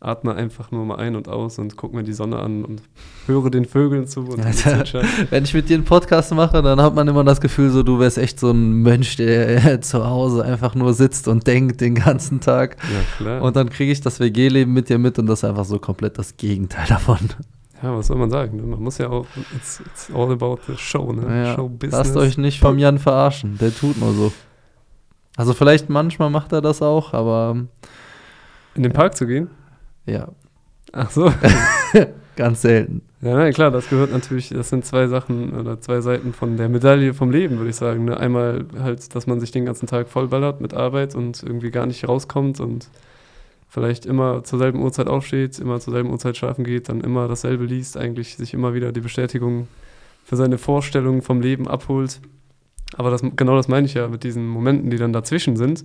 atme 0.02 0.34
einfach 0.34 0.72
nur 0.72 0.86
mal 0.86 0.96
ein 0.96 1.16
und 1.18 1.28
aus 1.28 1.60
und 1.60 1.76
gucke 1.76 1.96
mir 1.96 2.04
die 2.04 2.14
Sonne 2.14 2.40
an 2.40 2.64
und 2.64 2.82
höre 3.26 3.50
den 3.50 3.66
Vögeln 3.66 4.08
zu 4.08 4.22
und 4.22 4.40
Alter, 4.46 4.86
Wenn 5.30 5.44
ich 5.44 5.54
mit 5.54 5.68
dir 5.68 5.76
einen 5.76 5.84
Podcast 5.84 6.34
mache, 6.34 6.62
dann 6.62 6.82
hat 6.82 6.96
man 6.96 7.08
immer 7.08 7.24
das 7.26 7.42
Gefühl, 7.42 7.70
so 7.70 7.84
du 7.84 8.00
wärst 8.00 8.18
echt 8.18 8.40
so 8.40 8.52
ein 8.52 8.82
Mensch, 8.82 9.18
der 9.18 9.82
zu 9.82 10.06
Hause 10.06 10.46
einfach 10.46 10.74
nur 10.74 10.94
sitzt 10.94 11.28
und 11.28 11.46
denkt 11.48 11.82
den 11.82 11.96
ganzen 11.96 12.40
Tag. 12.40 12.78
Ja, 12.82 13.18
klar. 13.18 13.42
Und 13.42 13.58
dann 13.58 13.70
kriege 13.70 13.92
ich 13.92 14.00
das 14.00 14.22
WG-Leben 14.22 14.72
mit 14.72 14.88
dir 14.88 14.98
mit 15.00 15.20
und 15.20 15.26
das 15.28 15.40
ist 15.40 15.50
einfach 15.50 15.66
so 15.66 15.80
komplett 15.80 16.18
das 16.18 16.38
Gegenteil 16.38 16.86
davon. 16.90 17.20
Ja, 17.84 17.96
was 17.96 18.08
soll 18.08 18.18
man 18.18 18.30
sagen? 18.30 18.58
ne? 18.58 18.64
Man 18.64 18.82
muss 18.82 18.98
ja 19.00 19.10
auch, 19.10 19.26
it's, 19.56 19.82
it's 19.86 20.10
all 20.14 20.32
about 20.32 20.60
the 20.68 20.76
show, 20.78 21.12
ne? 21.12 21.44
Ja, 21.46 21.56
Show 21.56 21.68
Business. 21.70 21.92
lasst 21.98 22.18
euch 22.18 22.38
nicht 22.38 22.60
vom 22.60 22.78
Jan 22.78 23.00
verarschen, 23.00 23.58
der 23.58 23.76
tut 23.76 23.98
nur 24.00 24.14
so. 24.14 24.32
Also 25.36 25.54
vielleicht 25.54 25.90
manchmal 25.90 26.30
macht 26.30 26.52
er 26.54 26.62
das 26.62 26.82
auch, 26.82 27.14
aber 27.14 27.56
In 28.76 28.84
den 28.84 28.92
Park 28.92 29.16
zu 29.16 29.26
gehen? 29.28 29.50
Ja, 30.10 30.30
Ach 30.92 31.12
so. 31.12 31.32
ganz 32.36 32.62
selten. 32.62 33.02
Ja, 33.22 33.36
nein, 33.36 33.54
klar, 33.54 33.70
das 33.70 33.90
gehört 33.90 34.12
natürlich, 34.12 34.50
das 34.50 34.70
sind 34.70 34.86
zwei 34.86 35.08
Sachen 35.08 35.54
oder 35.54 35.82
zwei 35.82 36.00
Seiten 36.02 36.34
von 36.34 36.56
der 36.56 36.70
Medaille 36.70 37.14
vom 37.14 37.32
Leben, 37.32 37.58
würde 37.58 37.70
ich 37.70 37.76
sagen. 37.76 38.06
Ne? 38.06 38.18
Einmal 38.18 38.66
halt, 38.80 39.14
dass 39.14 39.28
man 39.28 39.40
sich 39.40 39.52
den 39.52 39.66
ganzen 39.66 39.88
Tag 39.88 40.08
vollballert 40.08 40.62
mit 40.62 40.74
Arbeit 40.74 41.16
und 41.16 41.44
irgendwie 41.44 41.70
gar 41.70 41.86
nicht 41.86 42.08
rauskommt 42.08 42.60
und 42.60 42.88
vielleicht 43.68 44.06
immer 44.06 44.44
zur 44.44 44.58
selben 44.58 44.82
Uhrzeit 44.82 45.08
aufsteht, 45.08 45.60
immer 45.60 45.80
zur 45.80 45.94
selben 45.94 46.10
Uhrzeit 46.12 46.38
schlafen 46.38 46.64
geht, 46.64 46.90
dann 46.90 47.02
immer 47.02 47.28
dasselbe 47.28 47.66
liest, 47.66 47.98
eigentlich 47.98 48.38
sich 48.38 48.54
immer 48.54 48.74
wieder 48.74 48.92
die 48.92 49.02
Bestätigung 49.02 49.68
für 50.24 50.38
seine 50.38 50.58
Vorstellungen 50.58 51.22
vom 51.22 51.42
Leben 51.42 51.68
abholt. 51.68 52.22
Aber 52.96 53.12
das, 53.12 53.22
genau 53.22 53.56
das 53.56 53.68
meine 53.68 53.86
ich 53.86 53.96
ja 53.96 54.08
mit 54.08 54.24
diesen 54.24 54.48
Momenten, 54.48 54.90
die 54.90 54.98
dann 54.98 55.14
dazwischen 55.14 55.58
sind. 55.58 55.84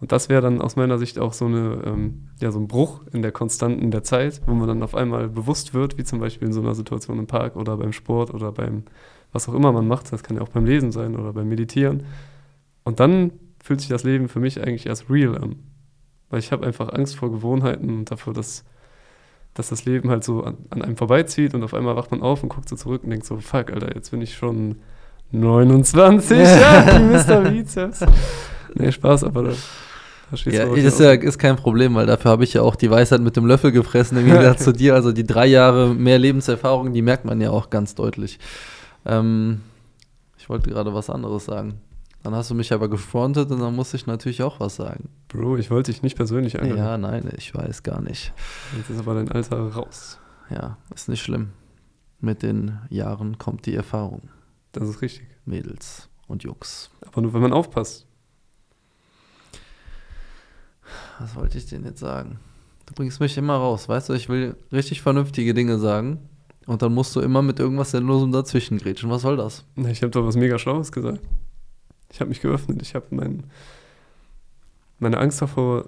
Und 0.00 0.12
das 0.12 0.30
wäre 0.30 0.40
dann 0.40 0.62
aus 0.62 0.76
meiner 0.76 0.98
Sicht 0.98 1.18
auch 1.18 1.34
so, 1.34 1.44
eine, 1.44 1.82
ähm, 1.84 2.28
ja, 2.40 2.50
so 2.50 2.58
ein 2.58 2.68
Bruch 2.68 3.02
in 3.12 3.20
der 3.20 3.32
Konstanten 3.32 3.90
der 3.90 4.02
Zeit, 4.02 4.40
wo 4.46 4.54
man 4.54 4.66
dann 4.66 4.82
auf 4.82 4.94
einmal 4.94 5.28
bewusst 5.28 5.74
wird, 5.74 5.98
wie 5.98 6.04
zum 6.04 6.20
Beispiel 6.20 6.48
in 6.48 6.54
so 6.54 6.62
einer 6.62 6.74
Situation 6.74 7.18
im 7.18 7.26
Park 7.26 7.54
oder 7.56 7.76
beim 7.76 7.92
Sport 7.92 8.32
oder 8.32 8.50
beim, 8.50 8.84
was 9.32 9.46
auch 9.48 9.54
immer 9.54 9.72
man 9.72 9.86
macht. 9.86 10.10
Das 10.10 10.22
kann 10.22 10.36
ja 10.36 10.42
auch 10.42 10.48
beim 10.48 10.64
Lesen 10.64 10.90
sein 10.90 11.16
oder 11.16 11.34
beim 11.34 11.48
Meditieren. 11.48 12.04
Und 12.82 12.98
dann 12.98 13.32
fühlt 13.62 13.80
sich 13.80 13.90
das 13.90 14.04
Leben 14.04 14.28
für 14.28 14.40
mich 14.40 14.62
eigentlich 14.62 14.86
erst 14.86 15.10
real 15.10 15.36
an. 15.36 15.56
Weil 16.30 16.38
ich 16.38 16.50
habe 16.50 16.66
einfach 16.66 16.92
Angst 16.94 17.16
vor 17.16 17.30
Gewohnheiten 17.30 17.90
und 17.90 18.10
dafür, 18.10 18.32
dass, 18.32 18.64
dass 19.52 19.68
das 19.68 19.84
Leben 19.84 20.08
halt 20.08 20.24
so 20.24 20.44
an, 20.44 20.56
an 20.70 20.80
einem 20.80 20.96
vorbeizieht 20.96 21.52
und 21.52 21.62
auf 21.62 21.74
einmal 21.74 21.96
wacht 21.96 22.10
man 22.10 22.22
auf 22.22 22.42
und 22.42 22.48
guckt 22.48 22.70
so 22.70 22.76
zurück 22.76 23.04
und 23.04 23.10
denkt 23.10 23.26
so, 23.26 23.36
fuck, 23.36 23.70
Alter, 23.70 23.94
jetzt 23.94 24.12
bin 24.12 24.22
ich 24.22 24.34
schon 24.34 24.76
29, 25.32 26.38
ja, 26.38 26.98
Mr. 27.00 27.50
Bizeps. 27.50 28.06
Nee, 28.74 28.92
Spaß, 28.92 29.24
aber 29.24 29.42
da, 29.42 29.52
da 30.30 30.36
steht 30.36 30.54
Ja, 30.54 30.64
ist, 30.64 31.00
ja, 31.00 31.12
ist 31.12 31.38
kein 31.38 31.56
Problem, 31.56 31.94
weil 31.94 32.06
dafür 32.06 32.30
habe 32.30 32.44
ich 32.44 32.54
ja 32.54 32.62
auch 32.62 32.76
die 32.76 32.90
Weisheit 32.90 33.20
mit 33.20 33.36
dem 33.36 33.46
Löffel 33.46 33.72
gefressen, 33.72 34.18
im 34.18 34.26
Gegensatz 34.26 34.64
zu 34.64 34.72
dir. 34.72 34.94
Also 34.94 35.12
die 35.12 35.26
drei 35.26 35.46
Jahre 35.46 35.94
mehr 35.94 36.18
Lebenserfahrung, 36.18 36.92
die 36.92 37.02
merkt 37.02 37.24
man 37.24 37.40
ja 37.40 37.50
auch 37.50 37.70
ganz 37.70 37.94
deutlich. 37.94 38.38
Ähm, 39.04 39.60
ich 40.38 40.48
wollte 40.48 40.70
gerade 40.70 40.94
was 40.94 41.10
anderes 41.10 41.44
sagen. 41.44 41.80
Dann 42.22 42.34
hast 42.34 42.50
du 42.50 42.54
mich 42.54 42.72
aber 42.72 42.88
gefrontet 42.90 43.50
und 43.50 43.60
dann 43.60 43.74
musste 43.74 43.96
ich 43.96 44.06
natürlich 44.06 44.42
auch 44.42 44.60
was 44.60 44.76
sagen. 44.76 45.08
Bro, 45.28 45.56
ich 45.56 45.70
wollte 45.70 45.90
dich 45.90 46.02
nicht 46.02 46.16
persönlich 46.16 46.60
angreifen. 46.60 46.78
Ja, 46.78 46.98
nein, 46.98 47.30
ich 47.36 47.54
weiß 47.54 47.82
gar 47.82 48.02
nicht. 48.02 48.32
Jetzt 48.76 48.90
ist 48.90 48.98
aber 48.98 49.14
dein 49.14 49.30
Alter 49.32 49.56
raus. 49.72 50.18
Ja, 50.50 50.76
ist 50.94 51.08
nicht 51.08 51.22
schlimm. 51.22 51.50
Mit 52.20 52.42
den 52.42 52.78
Jahren 52.90 53.38
kommt 53.38 53.64
die 53.64 53.74
Erfahrung, 53.74 54.28
Das 54.72 54.86
ist 54.86 55.00
richtig. 55.00 55.26
Mädels 55.46 56.08
und 56.26 56.42
Jungs. 56.42 56.90
Aber 57.06 57.22
nur, 57.22 57.32
wenn 57.32 57.40
man 57.40 57.54
aufpasst. 57.54 58.06
Was 61.18 61.36
wollte 61.36 61.58
ich 61.58 61.66
denn 61.66 61.84
jetzt 61.84 62.00
sagen? 62.00 62.38
Du 62.86 62.94
bringst 62.94 63.20
mich 63.20 63.36
immer 63.36 63.54
raus, 63.54 63.88
weißt 63.88 64.08
du, 64.08 64.14
ich 64.14 64.28
will 64.28 64.56
richtig 64.72 65.02
vernünftige 65.02 65.54
Dinge 65.54 65.78
sagen 65.78 66.18
und 66.66 66.82
dann 66.82 66.92
musst 66.94 67.14
du 67.14 67.20
immer 67.20 67.42
mit 67.42 67.58
irgendwas 67.58 67.92
Sinnlosem 67.92 68.32
dazwischen 68.32 68.78
grätschen. 68.78 69.10
Was 69.10 69.22
soll 69.22 69.36
das? 69.36 69.64
Ich 69.76 70.02
habe 70.02 70.10
doch 70.10 70.26
was 70.26 70.36
mega 70.36 70.58
Schlaues 70.58 70.92
gesagt. 70.92 71.20
Ich 72.12 72.20
habe 72.20 72.28
mich 72.28 72.40
geöffnet. 72.40 72.82
Ich 72.82 72.94
habe 72.94 73.06
mein, 73.10 73.44
meine 74.98 75.18
Angst 75.18 75.40
davor, 75.40 75.86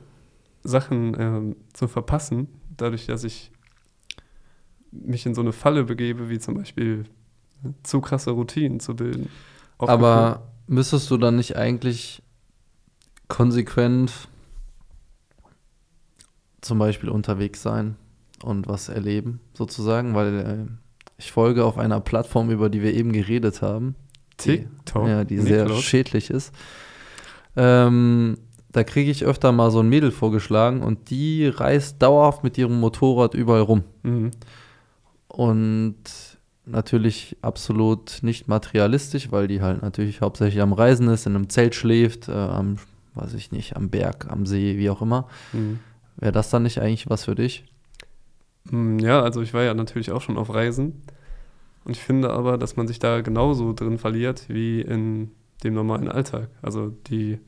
Sachen 0.65 1.17
ähm, 1.19 1.57
zu 1.73 1.89
verpassen, 1.89 2.47
dadurch, 2.77 3.07
dass 3.07 3.25
ich 3.25 3.51
mich 4.93 5.27
in 5.27 5.35
so 5.35 5.41
eine 5.41 5.53
Falle 5.53 5.85
begebe, 5.85 6.29
wie 6.29 6.39
zum 6.39 6.55
Beispiel 6.55 7.05
ne, 7.63 7.75
zu 7.83 8.01
krasse 8.01 8.31
Routinen 8.31 8.79
zu 8.79 8.95
bilden. 8.95 9.29
Aber 9.79 10.43
müsstest 10.69 11.11
du 11.11 11.17
dann 11.17 11.37
nicht 11.37 11.57
eigentlich 11.57 12.23
konsequent 13.29 14.29
zum 16.63 16.79
Beispiel 16.79 17.11
unterwegs 17.11 17.61
sein 17.63 17.97
und 18.43 18.67
was 18.69 18.89
erleben, 18.89 19.41
sozusagen? 19.53 20.15
Weil 20.15 20.39
äh, 20.69 20.73
ich 21.19 21.31
folge 21.31 21.65
auf 21.65 21.77
einer 21.77 22.01
Plattform, 22.01 22.51
über 22.51 22.71
die 22.71 22.83
wir 22.83 22.95
eben 22.95 23.13
geredet 23.13 23.61
haben. 23.63 23.95
die- 24.41 24.59
TikTok. 24.61 25.07
Ja, 25.09 25.25
die 25.25 25.39
sehr 25.39 25.65
Niklaus. 25.65 25.83
schädlich 25.85 26.31
ist. 26.31 26.53
Ähm, 27.57 28.39
da 28.73 28.83
kriege 28.85 29.11
ich 29.11 29.25
öfter 29.27 29.53
mal 29.53 29.71
so 29.71 29.81
ein 29.81 29.89
Mädel 29.91 30.11
vorgeschlagen 30.11 30.83
und 30.83 31.11
die 31.11 31.47
reist 31.47 32.01
dauerhaft 32.01 32.43
mit 32.43 32.57
ihrem 32.57 32.81
Motorrad 32.81 33.35
überall 33.35 33.61
rum. 33.61 33.85
Mhm. 34.03 34.31
Und 35.29 35.95
natürlich 36.65 37.37
absolut 37.43 38.19
nicht 38.23 38.49
materialistisch, 38.49 39.31
weil 39.33 39.49
die 39.49 39.61
halt 39.61 39.83
natürlich 39.83 40.21
hauptsächlich 40.21 40.63
am 40.63 40.73
Reisen 40.73 41.09
ist, 41.09 41.27
in 41.27 41.35
einem 41.35 41.49
Zelt 41.51 41.75
schläft, 41.75 42.29
äh, 42.29 42.33
am, 42.33 42.77
weiß 43.15 43.35
ich 43.35 43.53
nicht, 43.53 43.77
am 43.77 43.91
Berg, 43.91 44.27
am 44.31 44.47
See, 44.47 44.79
wie 44.79 44.89
auch 44.91 45.03
immer. 45.03 45.29
Mhm. 45.53 45.81
Wäre 46.23 46.33
das 46.33 46.51
dann 46.51 46.63
nicht 46.63 46.79
eigentlich 46.79 47.11
was 47.11 47.25
für 47.25 47.35
dich? 47.35 47.65
Mm, 48.71 48.99
Ja, 49.01 49.21
also 49.23 49.43
ich 49.43 49.53
war 49.55 49.65
ja 49.65 49.75
natürlich 49.75 50.13
auch 50.13 50.23
schon 50.23 50.39
auf 50.39 50.55
Reisen. 50.55 51.03
Und 51.85 51.97
ich 51.97 52.03
finde 52.03 52.31
aber, 52.31 52.59
dass 52.59 52.77
man 52.77 52.87
sich 52.87 53.01
da 53.01 53.23
genauso 53.23 53.73
drin 53.73 53.99
verliert 53.99 54.45
wie 54.49 54.81
in 54.83 55.33
dem 55.65 55.75
normalen 55.75 56.09
Alltag. 56.09 56.49
Also 56.63 56.91
die 57.09 57.41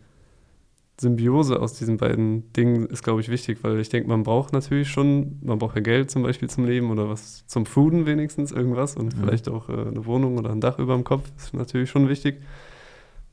Symbiose 1.01 1.61
aus 1.61 1.75
diesen 1.75 1.99
beiden 1.99 2.53
Dingen 2.53 2.87
ist, 2.87 3.05
glaube 3.05 3.21
ich, 3.21 3.29
wichtig, 3.29 3.59
weil 3.63 3.79
ich 3.79 3.91
denke, 3.91 4.09
man 4.09 4.25
braucht 4.25 4.53
natürlich 4.53 4.89
schon, 4.89 5.39
man 5.43 5.59
braucht 5.61 5.77
ja 5.77 5.83
Geld 5.83 6.11
zum 6.11 6.25
Beispiel 6.25 6.51
zum 6.51 6.65
Leben 6.65 6.91
oder 6.91 7.09
was 7.09 7.47
zum 7.47 7.67
Fooden 7.67 8.07
wenigstens, 8.07 8.51
irgendwas 8.51 8.97
und 8.97 9.15
Mhm. 9.17 9.21
vielleicht 9.21 9.49
auch 9.49 9.69
äh, 9.69 9.73
eine 9.73 10.05
Wohnung 10.07 10.37
oder 10.37 10.51
ein 10.51 10.61
Dach 10.61 10.81
über 10.81 10.95
dem 10.95 11.05
Kopf 11.05 11.31
ist 11.37 11.55
natürlich 11.55 11.91
schon 11.91 12.09
wichtig. 12.09 12.43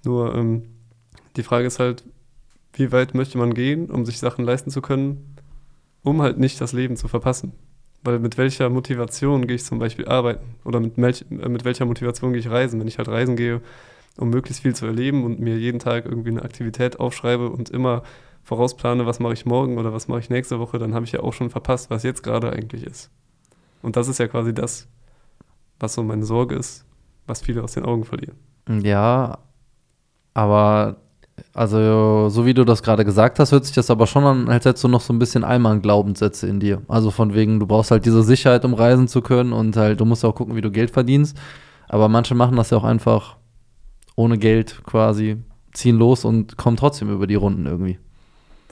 Nur 0.04 0.36
ähm, 0.36 0.64
die 1.36 1.44
Frage 1.44 1.66
ist 1.66 1.80
halt, 1.80 2.04
wie 2.74 2.92
weit 2.92 3.14
möchte 3.16 3.38
man 3.40 3.54
gehen, 3.54 3.90
um 3.92 4.06
sich 4.06 4.20
Sachen 4.20 4.46
leisten 4.46 4.70
zu 4.72 4.82
können, 4.82 5.31
um 6.04 6.22
halt 6.22 6.38
nicht 6.38 6.60
das 6.62 6.74
Leben 6.74 6.96
zu 6.96 7.08
verpassen. 7.08 7.54
Weil 8.04 8.20
mit 8.20 8.38
welcher 8.38 8.70
Motivation 8.70 9.46
gehe 9.46 9.56
ich 9.56 9.64
zum 9.64 9.78
Beispiel 9.78 10.08
arbeiten? 10.08 10.56
Oder 10.66 10.80
mit, 10.80 10.98
welch, 10.98 11.26
äh, 11.30 11.50
mit 11.50 11.66
welcher 11.66 11.86
Motivation 11.86 12.32
gehe 12.32 12.40
ich 12.40 12.50
reisen? 12.50 12.80
Wenn 12.80 12.88
ich 12.88 12.98
halt 12.98 13.08
reisen 13.08 13.36
gehe, 13.36 13.62
um 14.18 14.30
möglichst 14.30 14.64
viel 14.64 14.76
zu 14.76 14.86
erleben 14.86 15.24
und 15.24 15.40
mir 15.40 15.58
jeden 15.58 15.80
Tag 15.80 16.06
irgendwie 16.06 16.32
eine 16.32 16.44
Aktivität 16.44 17.00
aufschreibe 17.00 17.50
und 17.50 17.70
immer 17.70 18.04
vorausplane, 18.44 19.06
was 19.06 19.20
mache 19.20 19.34
ich 19.34 19.46
morgen 19.46 19.78
oder 19.78 19.94
was 19.94 20.08
mache 20.08 20.20
ich 20.20 20.30
nächste 20.30 20.60
Woche, 20.60 20.80
dann 20.80 20.94
habe 20.94 21.06
ich 21.06 21.12
ja 21.12 21.22
auch 21.22 21.34
schon 21.34 21.50
verpasst, 21.50 21.90
was 21.90 22.04
jetzt 22.04 22.24
gerade 22.24 22.52
eigentlich 22.52 22.84
ist. 22.84 23.12
Und 23.82 23.96
das 23.96 24.08
ist 24.08 24.18
ja 24.18 24.28
quasi 24.28 24.54
das, 24.54 24.88
was 25.80 25.94
so 25.94 26.04
meine 26.04 26.26
Sorge 26.26 26.56
ist, 26.56 26.86
was 27.28 27.42
viele 27.42 27.64
aus 27.64 27.74
den 27.74 27.86
Augen 27.86 28.04
verlieren. 28.04 28.38
Ja, 28.84 29.40
aber 30.34 30.98
also 31.54 32.30
so 32.30 32.46
wie 32.46 32.54
du 32.54 32.64
das 32.64 32.84
gerade 32.84 33.06
gesagt 33.06 33.40
hast, 33.40 33.52
hört 33.52 33.66
sich 33.66 33.76
das 33.76 33.90
aber 33.90 34.08
schon 34.08 34.24
an, 34.24 34.50
als 34.50 34.66
hättest 34.66 34.84
du 34.84 34.88
noch 34.88 35.02
so 35.02 35.14
ein 35.14 35.20
bisschen 35.20 35.44
Allmann-Glaubenssätze 35.44 36.48
in 36.48 36.60
dir. 36.60 36.82
Also 36.88 37.12
von 37.12 37.34
wegen, 37.34 37.60
du 37.60 37.68
brauchst 37.68 37.92
halt 37.92 38.06
diese 38.06 38.24
Sicherheit, 38.24 38.66
um 38.66 38.74
reisen 38.74 39.08
zu 39.08 39.22
können 39.22 39.54
und 39.54 39.76
halt, 39.76 40.00
du 40.00 40.06
musst 40.06 40.24
auch 40.24 40.36
gucken, 40.36 40.56
wie 40.56 40.62
du 40.62 40.72
Geld 40.72 40.92
verdienst. 40.92 41.38
Aber 41.88 42.08
manche 42.08 42.36
machen 42.36 42.56
das 42.56 42.70
ja 42.70 42.78
auch 42.78 42.84
einfach 42.84 43.38
ohne 44.16 44.38
Geld 44.38 44.82
quasi, 44.86 45.38
ziehen 45.74 45.98
los 45.98 46.26
und 46.26 46.58
kommen 46.58 46.78
trotzdem 46.78 47.10
über 47.12 47.28
die 47.28 47.36
Runden 47.36 47.66
irgendwie. 47.66 48.00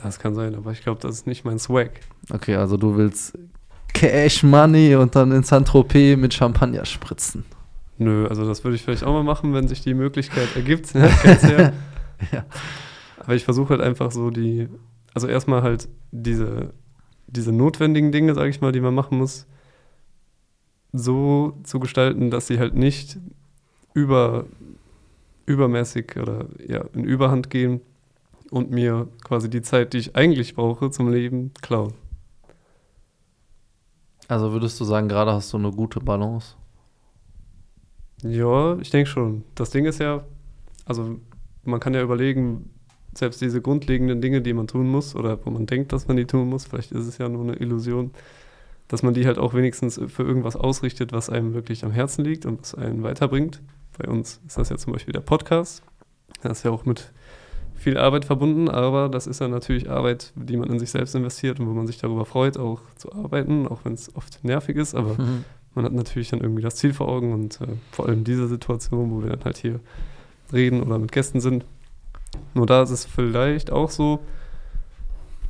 Das 0.02 0.18
kann 0.18 0.34
sein, 0.34 0.54
aber 0.54 0.72
ich 0.72 0.82
glaube, 0.82 1.00
das 1.00 1.16
ist 1.16 1.26
nicht 1.26 1.44
mein 1.44 1.58
Swag. 1.58 1.90
Okay, 2.32 2.54
also 2.54 2.76
du 2.76 2.96
willst 2.96 3.36
Cash 3.92 4.42
Money 4.42 4.94
und 4.94 5.14
dann 5.14 5.32
in 5.32 5.42
Saint-Tropez 5.42 6.16
mit 6.16 6.32
Champagner 6.32 6.84
spritzen. 6.86 7.44
Nö, 7.98 8.26
also 8.26 8.46
das 8.46 8.64
würde 8.64 8.76
ich 8.76 8.82
vielleicht 8.82 9.04
auch 9.04 9.12
mal 9.12 9.22
machen, 9.22 9.52
wenn 9.52 9.68
sich 9.68 9.82
die 9.82 9.92
Möglichkeit 9.92 10.56
ergibt. 10.56 10.94
Ja, 10.94 11.48
ja. 11.48 11.72
Ja. 12.32 12.44
Aber 13.18 13.34
ich 13.34 13.44
versuche 13.44 13.70
halt 13.70 13.80
einfach 13.80 14.10
so 14.10 14.30
die, 14.30 14.68
also 15.14 15.26
erstmal 15.26 15.62
halt 15.62 15.88
diese, 16.10 16.72
diese 17.26 17.52
notwendigen 17.52 18.12
Dinge, 18.12 18.34
sage 18.34 18.48
ich 18.48 18.60
mal, 18.60 18.72
die 18.72 18.80
man 18.80 18.94
machen 18.94 19.18
muss, 19.18 19.46
so 20.92 21.58
zu 21.62 21.80
gestalten, 21.80 22.30
dass 22.30 22.46
sie 22.46 22.58
halt 22.58 22.74
nicht 22.74 23.18
über, 23.94 24.46
übermäßig 25.46 26.16
oder 26.16 26.46
ja, 26.66 26.84
in 26.94 27.04
Überhand 27.04 27.50
gehen 27.50 27.80
und 28.50 28.70
mir 28.70 29.08
quasi 29.22 29.48
die 29.48 29.62
Zeit, 29.62 29.92
die 29.92 29.98
ich 29.98 30.16
eigentlich 30.16 30.54
brauche 30.54 30.90
zum 30.90 31.12
Leben, 31.12 31.52
klauen. 31.60 31.92
Also 34.28 34.52
würdest 34.52 34.78
du 34.80 34.84
sagen, 34.84 35.08
gerade 35.08 35.32
hast 35.32 35.52
du 35.52 35.58
eine 35.58 35.72
gute 35.72 36.00
Balance? 36.00 36.54
Ja, 38.22 38.78
ich 38.78 38.90
denke 38.90 39.08
schon. 39.08 39.44
Das 39.54 39.70
Ding 39.70 39.86
ist 39.86 39.98
ja, 39.98 40.24
also 40.84 41.18
man 41.64 41.80
kann 41.80 41.94
ja 41.94 42.02
überlegen, 42.02 42.70
selbst 43.14 43.40
diese 43.40 43.60
grundlegenden 43.60 44.20
Dinge, 44.20 44.40
die 44.40 44.52
man 44.52 44.66
tun 44.68 44.88
muss 44.88 45.16
oder 45.16 45.38
wo 45.44 45.50
man 45.50 45.66
denkt, 45.66 45.92
dass 45.92 46.06
man 46.08 46.16
die 46.16 46.26
tun 46.26 46.48
muss, 46.48 46.66
vielleicht 46.66 46.92
ist 46.92 47.06
es 47.06 47.18
ja 47.18 47.28
nur 47.28 47.42
eine 47.42 47.54
Illusion, 47.56 48.12
dass 48.88 49.02
man 49.02 49.14
die 49.14 49.26
halt 49.26 49.38
auch 49.38 49.52
wenigstens 49.54 50.00
für 50.08 50.22
irgendwas 50.22 50.56
ausrichtet, 50.56 51.12
was 51.12 51.28
einem 51.30 51.54
wirklich 51.54 51.84
am 51.84 51.90
Herzen 51.90 52.24
liegt 52.24 52.46
und 52.46 52.60
was 52.60 52.74
einen 52.74 53.02
weiterbringt. 53.02 53.60
Bei 53.98 54.08
uns 54.08 54.40
ist 54.46 54.58
das 54.58 54.68
ja 54.68 54.76
zum 54.76 54.92
Beispiel 54.92 55.12
der 55.12 55.20
Podcast. 55.20 55.82
Das 56.42 56.58
ist 56.58 56.64
ja 56.64 56.70
auch 56.70 56.84
mit 56.84 57.12
viel 57.74 57.96
Arbeit 57.98 58.24
verbunden, 58.26 58.68
aber 58.68 59.08
das 59.08 59.26
ist 59.26 59.40
ja 59.40 59.48
natürlich 59.48 59.90
Arbeit, 59.90 60.32
die 60.36 60.56
man 60.56 60.70
in 60.70 60.78
sich 60.78 60.90
selbst 60.90 61.14
investiert 61.14 61.58
und 61.60 61.66
wo 61.66 61.72
man 61.72 61.86
sich 61.86 61.98
darüber 61.98 62.24
freut, 62.26 62.58
auch 62.58 62.80
zu 62.96 63.12
arbeiten, 63.12 63.66
auch 63.66 63.80
wenn 63.84 63.94
es 63.94 64.14
oft 64.16 64.44
nervig 64.44 64.76
ist, 64.76 64.94
aber 64.94 65.14
Mhm. 65.14 65.44
man 65.74 65.84
hat 65.86 65.92
natürlich 65.92 66.28
dann 66.30 66.40
irgendwie 66.40 66.62
das 66.62 66.76
Ziel 66.76 66.92
vor 66.92 67.08
Augen 67.08 67.32
und 67.32 67.60
äh, 67.60 67.66
vor 67.90 68.06
allem 68.06 68.22
diese 68.24 68.48
Situation, 68.48 69.10
wo 69.10 69.22
wir 69.22 69.30
dann 69.30 69.44
halt 69.44 69.56
hier 69.56 69.80
reden 70.52 70.82
oder 70.82 70.98
mit 70.98 71.12
Gästen 71.12 71.40
sind. 71.40 71.64
Nur 72.54 72.66
da 72.66 72.82
ist 72.82 72.90
es 72.90 73.04
vielleicht 73.04 73.70
auch 73.70 73.90
so, 73.90 74.20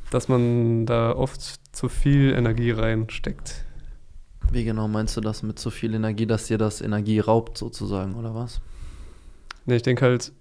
dass 0.09 0.27
man 0.27 0.85
da 0.85 1.15
oft 1.15 1.41
zu 1.75 1.89
viel 1.89 2.33
Energie 2.33 2.71
reinsteckt. 2.71 3.65
Wie 4.51 4.65
genau 4.65 4.87
meinst 4.87 5.15
du 5.15 5.21
das 5.21 5.43
mit 5.43 5.59
so 5.59 5.69
viel 5.69 5.93
Energie, 5.93 6.25
dass 6.25 6.47
dir 6.47 6.57
das 6.57 6.81
Energie 6.81 7.19
raubt, 7.19 7.57
sozusagen, 7.57 8.15
oder 8.15 8.35
was? 8.35 8.59
Ne, 9.65 9.75
ich 9.75 9.83
denke 9.83 10.03
halt, 10.03 10.33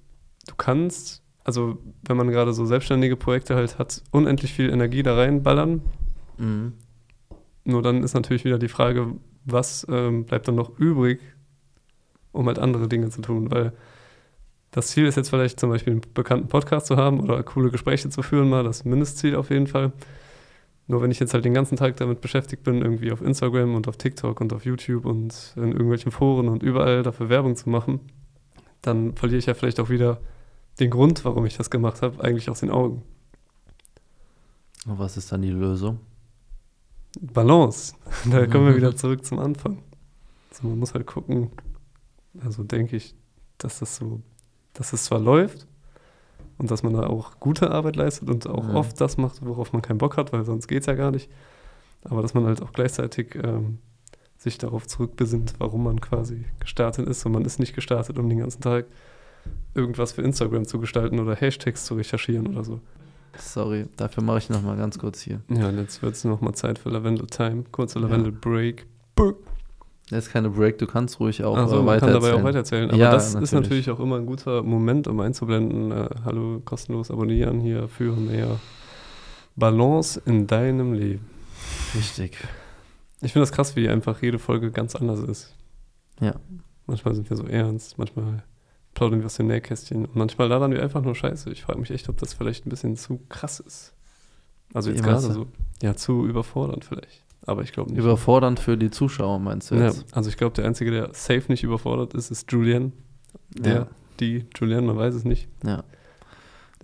du 0.48 0.54
kannst, 0.56 1.22
also 1.44 1.78
wenn 2.02 2.16
man 2.16 2.30
gerade 2.30 2.52
so 2.52 2.64
selbstständige 2.64 3.16
Projekte 3.16 3.54
halt 3.54 3.78
hat, 3.78 4.02
unendlich 4.10 4.52
viel 4.52 4.70
Energie 4.70 5.02
da 5.02 5.14
reinballern. 5.14 5.82
Mhm. 6.38 6.72
Nur 7.64 7.82
dann 7.82 8.02
ist 8.02 8.14
natürlich 8.14 8.44
wieder 8.44 8.58
die 8.58 8.68
Frage, 8.68 9.14
was 9.44 9.86
ähm, 9.88 10.24
bleibt 10.24 10.48
dann 10.48 10.56
noch 10.56 10.78
übrig, 10.78 11.20
um 12.32 12.46
halt 12.46 12.58
andere 12.58 12.88
Dinge 12.88 13.10
zu 13.10 13.22
tun, 13.22 13.50
weil 13.50 13.72
das 14.70 14.88
Ziel 14.88 15.06
ist 15.06 15.16
jetzt 15.16 15.30
vielleicht 15.30 15.58
zum 15.58 15.70
Beispiel 15.70 15.94
einen 15.94 16.02
bekannten 16.14 16.48
Podcast 16.48 16.86
zu 16.86 16.96
haben 16.96 17.20
oder 17.20 17.42
coole 17.42 17.70
Gespräche 17.70 18.08
zu 18.08 18.22
führen, 18.22 18.48
mal 18.48 18.64
das 18.64 18.84
Mindestziel 18.84 19.34
auf 19.34 19.50
jeden 19.50 19.66
Fall. 19.66 19.92
Nur 20.86 21.02
wenn 21.02 21.10
ich 21.10 21.20
jetzt 21.20 21.34
halt 21.34 21.44
den 21.44 21.54
ganzen 21.54 21.76
Tag 21.76 21.96
damit 21.96 22.20
beschäftigt 22.20 22.64
bin, 22.64 22.82
irgendwie 22.82 23.12
auf 23.12 23.22
Instagram 23.22 23.74
und 23.74 23.86
auf 23.88 23.96
TikTok 23.96 24.40
und 24.40 24.52
auf 24.52 24.64
YouTube 24.64 25.04
und 25.04 25.52
in 25.56 25.72
irgendwelchen 25.72 26.10
Foren 26.10 26.48
und 26.48 26.62
überall 26.62 27.02
dafür 27.02 27.28
Werbung 27.28 27.56
zu 27.56 27.70
machen, 27.70 28.00
dann 28.82 29.14
verliere 29.14 29.38
ich 29.38 29.46
ja 29.46 29.54
vielleicht 29.54 29.80
auch 29.80 29.88
wieder 29.88 30.20
den 30.80 30.90
Grund, 30.90 31.24
warum 31.24 31.46
ich 31.46 31.56
das 31.56 31.70
gemacht 31.70 32.02
habe, 32.02 32.22
eigentlich 32.24 32.50
aus 32.50 32.60
den 32.60 32.70
Augen. 32.70 33.02
Und 34.86 34.98
was 34.98 35.16
ist 35.16 35.30
dann 35.30 35.42
die 35.42 35.50
Lösung? 35.50 36.00
Balance. 37.20 37.94
Da 38.30 38.46
kommen 38.46 38.66
wir 38.66 38.76
wieder 38.76 38.96
zurück 38.96 39.24
zum 39.24 39.38
Anfang. 39.38 39.82
Also 40.50 40.68
man 40.68 40.78
muss 40.78 40.94
halt 40.94 41.06
gucken, 41.06 41.50
also 42.40 42.64
denke 42.64 42.96
ich, 42.96 43.14
dass 43.58 43.80
das 43.80 43.96
so, 43.96 44.20
dass 44.80 44.94
es 44.94 45.04
zwar 45.04 45.20
läuft 45.20 45.66
und 46.56 46.70
dass 46.70 46.82
man 46.82 46.94
da 46.94 47.02
auch 47.06 47.38
gute 47.38 47.70
Arbeit 47.70 47.96
leistet 47.96 48.30
und 48.30 48.46
auch 48.48 48.64
Mhm. 48.64 48.76
oft 48.76 48.98
das 48.98 49.18
macht, 49.18 49.44
worauf 49.44 49.74
man 49.74 49.82
keinen 49.82 49.98
Bock 49.98 50.16
hat, 50.16 50.32
weil 50.32 50.44
sonst 50.46 50.68
geht 50.68 50.80
es 50.80 50.86
ja 50.86 50.94
gar 50.94 51.10
nicht. 51.10 51.28
Aber 52.04 52.22
dass 52.22 52.32
man 52.32 52.46
halt 52.46 52.62
auch 52.62 52.72
gleichzeitig 52.72 53.34
ähm, 53.34 53.76
sich 54.38 54.56
darauf 54.56 54.86
zurückbesinnt, 54.86 55.52
warum 55.58 55.84
man 55.84 56.00
quasi 56.00 56.46
gestartet 56.60 57.06
ist. 57.06 57.26
Und 57.26 57.32
man 57.32 57.44
ist 57.44 57.58
nicht 57.60 57.74
gestartet, 57.74 58.18
um 58.18 58.26
den 58.30 58.38
ganzen 58.38 58.62
Tag 58.62 58.86
irgendwas 59.74 60.12
für 60.12 60.22
Instagram 60.22 60.64
zu 60.66 60.78
gestalten 60.80 61.18
oder 61.20 61.34
Hashtags 61.36 61.84
zu 61.84 61.94
recherchieren 61.94 62.46
oder 62.46 62.64
so. 62.64 62.80
Sorry, 63.36 63.86
dafür 63.98 64.22
mache 64.22 64.38
ich 64.38 64.48
nochmal 64.48 64.78
ganz 64.78 64.98
kurz 64.98 65.20
hier. 65.20 65.40
Ja, 65.50 65.68
und 65.68 65.76
jetzt 65.78 66.00
wird 66.02 66.14
es 66.14 66.24
nochmal 66.24 66.54
Zeit 66.54 66.78
für 66.78 66.88
Lavendel 66.88 67.26
Time. 67.26 67.64
Kurze 67.70 67.98
Ja. 67.98 68.06
Lavendel 68.06 68.32
Break. 68.32 68.86
Das 70.10 70.26
ist 70.26 70.32
keine 70.32 70.50
Break, 70.50 70.78
du 70.78 70.86
kannst 70.86 71.20
ruhig 71.20 71.44
auch 71.44 71.56
Also 71.56 71.78
äh, 71.78 71.82
man 71.82 72.00
kann 72.00 72.12
dabei 72.12 72.34
auch 72.34 72.42
weitererzählen. 72.42 72.88
weitererzählen. 72.88 72.90
Aber 72.90 72.98
Ja, 72.98 73.12
das 73.12 73.28
ist 73.28 73.34
natürlich. 73.34 73.52
natürlich 73.52 73.90
auch 73.90 74.00
immer 74.00 74.16
ein 74.16 74.26
guter 74.26 74.62
Moment, 74.62 75.06
um 75.06 75.20
einzublenden. 75.20 75.92
Äh, 75.92 76.08
hallo, 76.24 76.60
kostenlos 76.64 77.10
abonnieren 77.10 77.60
hier 77.60 77.88
für 77.88 78.12
mehr 78.16 78.58
Balance 79.56 80.20
in 80.26 80.46
deinem 80.46 80.92
Leben. 80.92 81.26
Richtig. 81.94 82.36
Ich 83.20 83.32
finde 83.32 83.42
das 83.42 83.52
krass, 83.52 83.76
wie 83.76 83.88
einfach 83.88 84.20
jede 84.22 84.38
Folge 84.38 84.70
ganz 84.70 84.96
anders 84.96 85.20
ist. 85.20 85.54
Ja. 86.20 86.34
Manchmal 86.86 87.14
sind 87.14 87.28
wir 87.30 87.36
so 87.36 87.44
ernst, 87.46 87.98
manchmal 87.98 88.42
plaudern 88.94 89.20
wir 89.20 89.26
aus 89.26 89.36
dem 89.36 89.46
Nähkästchen 89.46 90.06
und 90.06 90.16
manchmal 90.16 90.48
labern 90.48 90.72
wir 90.72 90.82
einfach 90.82 91.02
nur 91.02 91.14
Scheiße. 91.14 91.50
Ich 91.50 91.62
frage 91.62 91.78
mich 91.78 91.90
echt, 91.90 92.08
ob 92.08 92.16
das 92.16 92.34
vielleicht 92.34 92.66
ein 92.66 92.70
bisschen 92.70 92.96
zu 92.96 93.20
krass 93.28 93.60
ist. 93.60 93.92
Also 94.74 94.90
jetzt 94.90 95.02
gerade 95.02 95.20
so. 95.20 95.46
Ja, 95.82 95.94
zu 95.94 96.26
überfordernd 96.26 96.84
vielleicht. 96.84 97.22
Aber 97.50 97.62
ich 97.62 97.72
glaube 97.72 97.90
nicht. 97.90 97.98
Überfordernd 97.98 98.60
für 98.60 98.76
die 98.76 98.90
Zuschauer, 98.90 99.40
meinst 99.40 99.72
du 99.72 99.74
ja, 99.74 99.86
jetzt? 99.86 100.04
also 100.16 100.30
ich 100.30 100.36
glaube, 100.36 100.54
der 100.54 100.66
Einzige, 100.66 100.92
der 100.92 101.08
safe 101.14 101.42
nicht 101.48 101.64
überfordert 101.64 102.14
ist, 102.14 102.30
ist 102.30 102.50
Julian. 102.52 102.92
Der, 103.58 103.74
Ja. 103.74 103.86
die, 104.20 104.46
Julian, 104.56 104.86
man 104.86 104.96
weiß 104.96 105.14
es 105.16 105.24
nicht. 105.24 105.48
ja. 105.64 105.82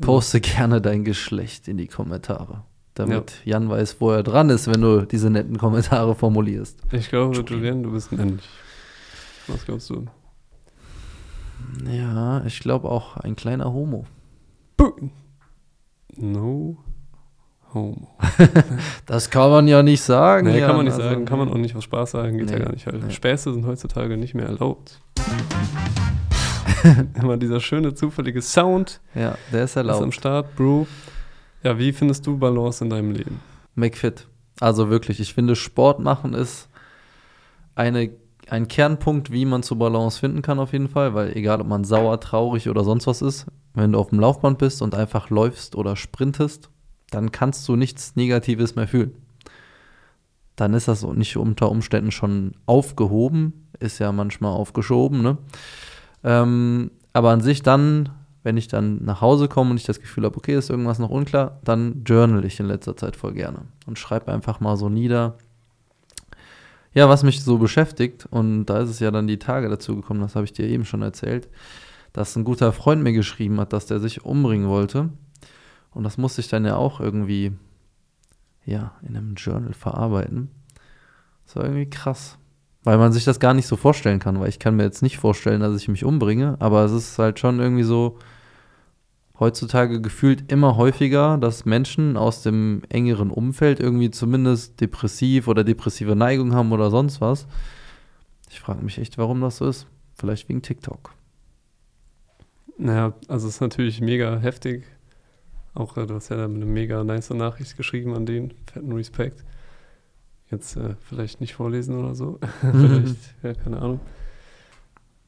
Poste 0.01 0.41
gerne 0.41 0.81
dein 0.83 1.05
Geschlecht 1.05 1.69
in 1.69 1.77
die 1.79 1.87
Kommentare, 1.87 2.65
damit 2.95 3.41
Jan 3.45 3.71
weiß, 3.71 3.97
wo 4.01 4.11
er 4.11 4.23
dran 4.25 4.51
ist, 4.51 4.67
wenn 4.67 4.81
du 4.83 5.07
diese 5.07 5.31
netten 5.31 5.57
Kommentare 5.57 6.15
formulierst. 6.17 6.81
Ich 6.93 7.09
glaube, 7.09 7.35
Julian. 7.37 7.47
Julian, 7.59 7.83
du 7.85 7.93
bist 7.93 8.11
männlich. 8.13 8.47
Was 9.47 9.65
glaubst 9.65 9.89
du? 9.91 10.05
Ja, 11.91 12.45
ich 12.45 12.59
glaube 12.61 12.91
auch 12.91 13.17
ein 13.19 13.37
kleiner 13.37 13.73
Homo. 13.73 14.05
No 16.17 16.77
homo. 17.77 18.09
Das 19.07 19.31
kann 19.31 19.51
man 19.51 19.69
ja 19.69 19.85
nicht 19.85 20.03
sagen. 20.03 20.49
Nee, 20.49 20.59
Jan, 20.59 20.67
kann 20.67 20.77
man 20.77 20.85
nicht 20.87 20.95
also- 20.95 21.09
sagen, 21.09 21.25
kann 21.27 21.39
man 21.39 21.49
auch 21.49 21.59
nicht 21.59 21.77
aus 21.77 21.85
Spaß 21.85 22.11
sagen, 22.11 22.39
geht 22.39 22.51
ja 22.51 22.59
Nee, 22.59 22.65
gar 22.65 22.73
nicht. 22.73 22.87
Halt. 22.87 23.05
nee. 23.05 23.13
Späße 23.13 23.53
sind 23.53 23.65
heutzutage 23.67 24.17
nicht 24.17 24.35
mehr 24.35 24.47
erlaubt. 24.47 25.01
Immer 27.15 27.37
dieser 27.37 27.61
schöne, 27.61 27.95
zufällige 27.95 28.43
Sound 28.43 29.01
Ja, 29.15 29.37
der 29.53 29.65
ist 29.65 29.73
ist 29.73 29.77
am 29.77 29.89
erlaubt. 29.89 30.15
Start, 30.15 30.57
Bro. 30.57 30.87
Ja, 31.63 31.79
wie 31.79 31.93
findest 31.93 32.27
du 32.27 32.39
Balance 32.39 32.85
in 32.85 32.91
deinem 32.91 33.13
Leben? 33.13 33.41
McFit. 33.75 34.27
Also 34.61 34.89
wirklich, 34.89 35.21
ich 35.21 35.35
finde, 35.35 35.57
Sport 35.57 35.99
machen 36.01 36.33
ist 36.35 36.69
eine, 37.75 38.11
ein 38.49 38.69
Kernpunkt, 38.69 39.33
wie 39.33 39.45
man 39.45 39.63
zur 39.63 39.79
Balance 39.79 40.19
finden 40.21 40.43
kann, 40.43 40.59
auf 40.59 40.73
jeden 40.73 40.89
Fall, 40.89 41.15
weil 41.15 41.37
egal, 41.37 41.61
ob 41.61 41.67
man 41.67 41.85
sauer, 41.85 42.21
traurig 42.21 42.69
oder 42.69 42.85
sonst 42.85 43.07
was 43.07 43.21
ist, 43.21 43.47
wenn 43.75 43.93
du 43.93 43.99
auf 43.99 44.11
dem 44.11 44.21
Laufband 44.21 44.59
bist 44.59 44.81
und 44.81 44.95
einfach 44.95 45.29
läufst 45.29 45.75
oder 45.77 45.97
sprintest, 45.97 46.71
dann 47.11 47.33
kannst 47.33 47.67
du 47.69 47.77
nichts 47.77 48.17
Negatives 48.17 48.77
mehr 48.77 48.89
fühlen. 48.89 49.15
Dann 50.57 50.75
ist 50.75 50.89
das 50.89 51.03
nicht 51.03 51.37
unter 51.37 51.71
Umständen 51.71 52.11
schon 52.11 52.53
aufgehoben, 52.67 53.69
ist 53.79 53.99
ja 53.99 54.11
manchmal 54.13 54.53
aufgeschoben, 54.53 55.23
ne? 55.23 55.39
Ähm, 56.25 56.91
aber 57.13 57.31
an 57.31 57.41
sich 57.41 57.63
dann, 57.63 58.11
wenn 58.43 58.57
ich 58.57 58.69
dann 58.69 59.05
nach 59.05 59.21
Hause 59.21 59.49
komme 59.49 59.71
und 59.71 59.77
ich 59.77 59.85
das 59.85 60.01
Gefühl 60.01 60.25
habe, 60.25 60.37
okay, 60.37 60.57
ist 60.57 60.71
irgendwas 60.71 60.99
noch 60.99 61.11
unklar, 61.11 61.61
dann 61.65 62.03
journal 62.05 62.45
ich 62.45 62.59
in 62.59 62.67
letzter 62.67 62.97
Zeit 62.97 63.17
voll 63.17 63.33
gerne 63.33 63.67
und 63.87 63.99
schreibe 63.99 64.33
einfach 64.33 64.61
mal 64.61 64.77
so 64.77 64.89
nieder, 64.89 65.37
ja, 66.97 67.11
was 67.11 67.23
mich 67.23 67.45
so 67.45 67.59
beschäftigt. 67.59 68.27
Und 68.31 68.67
da 68.67 68.81
ist 68.81 68.89
es 68.89 69.01
ja 69.01 69.11
dann 69.11 69.27
die 69.27 69.39
Tage 69.39 69.69
dazu 69.69 69.97
gekommen, 69.97 70.23
das 70.23 70.35
habe 70.35 70.47
ich 70.47 70.55
dir 70.55 70.67
eben 70.67 70.87
schon 70.87 71.03
erzählt, 71.03 71.49
dass 72.15 72.35
ein 72.37 72.45
guter 72.45 72.73
Freund 72.73 73.03
mir 73.03 73.13
geschrieben 73.13 73.61
hat, 73.61 73.75
dass 73.75 73.85
der 73.85 74.01
sich 74.01 74.25
umbringen 74.25 74.69
wollte. 74.69 75.11
Und 75.97 76.05
das 76.05 76.19
musste 76.19 76.43
ich 76.43 76.49
dann 76.49 76.67
ja 76.67 76.77
auch 76.77 77.01
irgendwie, 77.01 77.53
ja, 78.67 78.93
in 79.01 79.17
einem 79.17 79.35
Journal 79.35 79.73
verarbeiten. 79.73 80.51
Das 81.47 81.57
war 81.57 81.65
irgendwie 81.65 81.89
krass. 81.89 82.37
Weil 82.85 82.99
man 82.99 83.15
sich 83.15 83.25
das 83.25 83.41
gar 83.41 83.55
nicht 83.55 83.67
so 83.67 83.77
vorstellen 83.77 84.19
kann, 84.19 84.39
weil 84.39 84.51
ich 84.51 84.59
kann 84.59 84.77
mir 84.77 84.83
jetzt 84.83 85.01
nicht 85.01 85.17
vorstellen, 85.17 85.63
dass 85.63 85.75
ich 85.81 85.89
mich 85.89 86.05
umbringe, 86.05 86.57
aber 86.59 86.85
es 86.85 86.93
ist 86.93 87.19
halt 87.19 87.39
schon 87.39 87.61
irgendwie 87.61 87.83
so 87.83 88.19
heutzutage 89.41 90.03
gefühlt 90.03 90.53
immer 90.53 90.77
häufiger, 90.77 91.39
dass 91.39 91.65
Menschen 91.65 92.19
aus 92.19 92.43
dem 92.43 92.83
engeren 92.91 93.31
Umfeld 93.31 93.81
irgendwie 93.81 94.11
zumindest 94.11 94.83
depressiv 94.83 95.49
oder 95.49 95.65
depressive 95.65 96.15
Neigung 96.15 96.55
haben 96.55 96.73
oder 96.73 96.91
sonst 96.91 97.23
was. 97.23 97.47
Ich 98.51 98.61
frage 98.61 98.85
mich 98.85 98.99
echt, 98.99 99.17
warum 99.17 99.41
das 99.41 99.57
so 99.57 99.67
ist. 99.67 99.87
Vielleicht 100.15 100.51
wegen 100.51 100.61
TikTok. 100.61 101.15
Naja, 102.77 103.15
also 103.29 103.49
es 103.49 103.55
ist 103.55 103.61
natürlich 103.63 104.03
mega 104.03 104.37
heftig. 104.37 104.85
Auch 105.77 105.97
äh, 105.99 106.07
du 106.07 106.15
hast 106.15 106.31
ja 106.31 106.37
da 106.37 106.47
eine 106.47 106.65
mega 106.65 107.05
nice 107.05 107.31
Nachricht 107.31 107.77
geschrieben 107.77 108.15
an 108.15 108.25
den. 108.25 108.55
Fetten 108.73 108.93
Respekt. 108.93 109.45
Jetzt 110.51 110.77
äh, 110.77 110.95
vielleicht 111.01 111.41
nicht 111.41 111.55
vorlesen 111.55 111.99
oder 111.99 112.15
so. 112.15 112.39
vielleicht, 112.61 113.17
ja, 113.43 113.55
keine 113.55 113.79
Ahnung. 113.81 114.01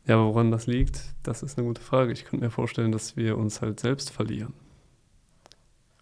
Ja, 0.06 0.14
aber 0.14 0.28
woran 0.28 0.50
das 0.50 0.66
liegt, 0.66 1.14
das 1.22 1.42
ist 1.42 1.58
eine 1.58 1.66
gute 1.66 1.82
Frage. 1.82 2.12
Ich 2.12 2.24
könnte 2.24 2.46
mir 2.46 2.50
vorstellen, 2.50 2.92
dass 2.92 3.14
wir 3.16 3.36
uns 3.36 3.60
halt 3.60 3.78
selbst 3.78 4.10
verlieren. 4.10 4.54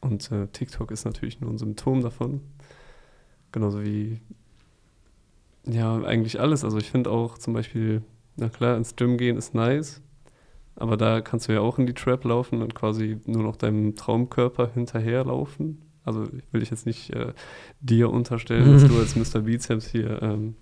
Und 0.01 0.31
äh, 0.31 0.47
TikTok 0.47 0.93
ist 0.93 1.05
natürlich 1.05 1.41
nur 1.41 1.51
ein 1.51 1.59
Symptom 1.59 2.03
davon. 2.03 2.41
Genauso 3.51 3.83
wie, 3.83 4.21
ja, 5.65 6.01
eigentlich 6.05 6.39
alles. 6.39 6.63
Also 6.63 6.79
ich 6.79 6.93
finde 6.93 7.11
auch 7.11 7.37
zum 7.37 7.53
Beispiel, 7.53 8.03
na 8.37 8.49
klar, 8.49 8.77
ins 8.77 8.95
Gym 8.95 9.19
gehen 9.19 9.37
ist 9.37 9.55
nice. 9.55 10.01
Aber 10.77 10.97
da 10.97 11.23
kannst 11.23 11.49
du 11.49 11.53
ja 11.53 11.61
auch 11.61 11.79
in 11.79 11.87
die 11.87 11.95
Trap 11.95 12.25
laufen 12.25 12.63
und 12.63 12.75
quasi 12.75 13.19
nur 13.25 13.43
noch 13.43 13.57
deinem 13.57 13.97
Traumkörper 13.97 14.71
hinterherlaufen. 14.73 15.83
Also 16.05 16.25
ich 16.25 16.53
will 16.53 16.61
dich 16.61 16.71
jetzt 16.71 16.87
nicht 16.87 17.11
äh, 17.11 17.33
dir 17.81 18.11
unterstellen, 18.11 18.73
dass 18.73 18.87
du 18.87 18.99
als 19.01 19.17
Mr. 19.17 19.41
Bizeps 19.41 19.89
hier 19.89 20.23
ähm, 20.23 20.55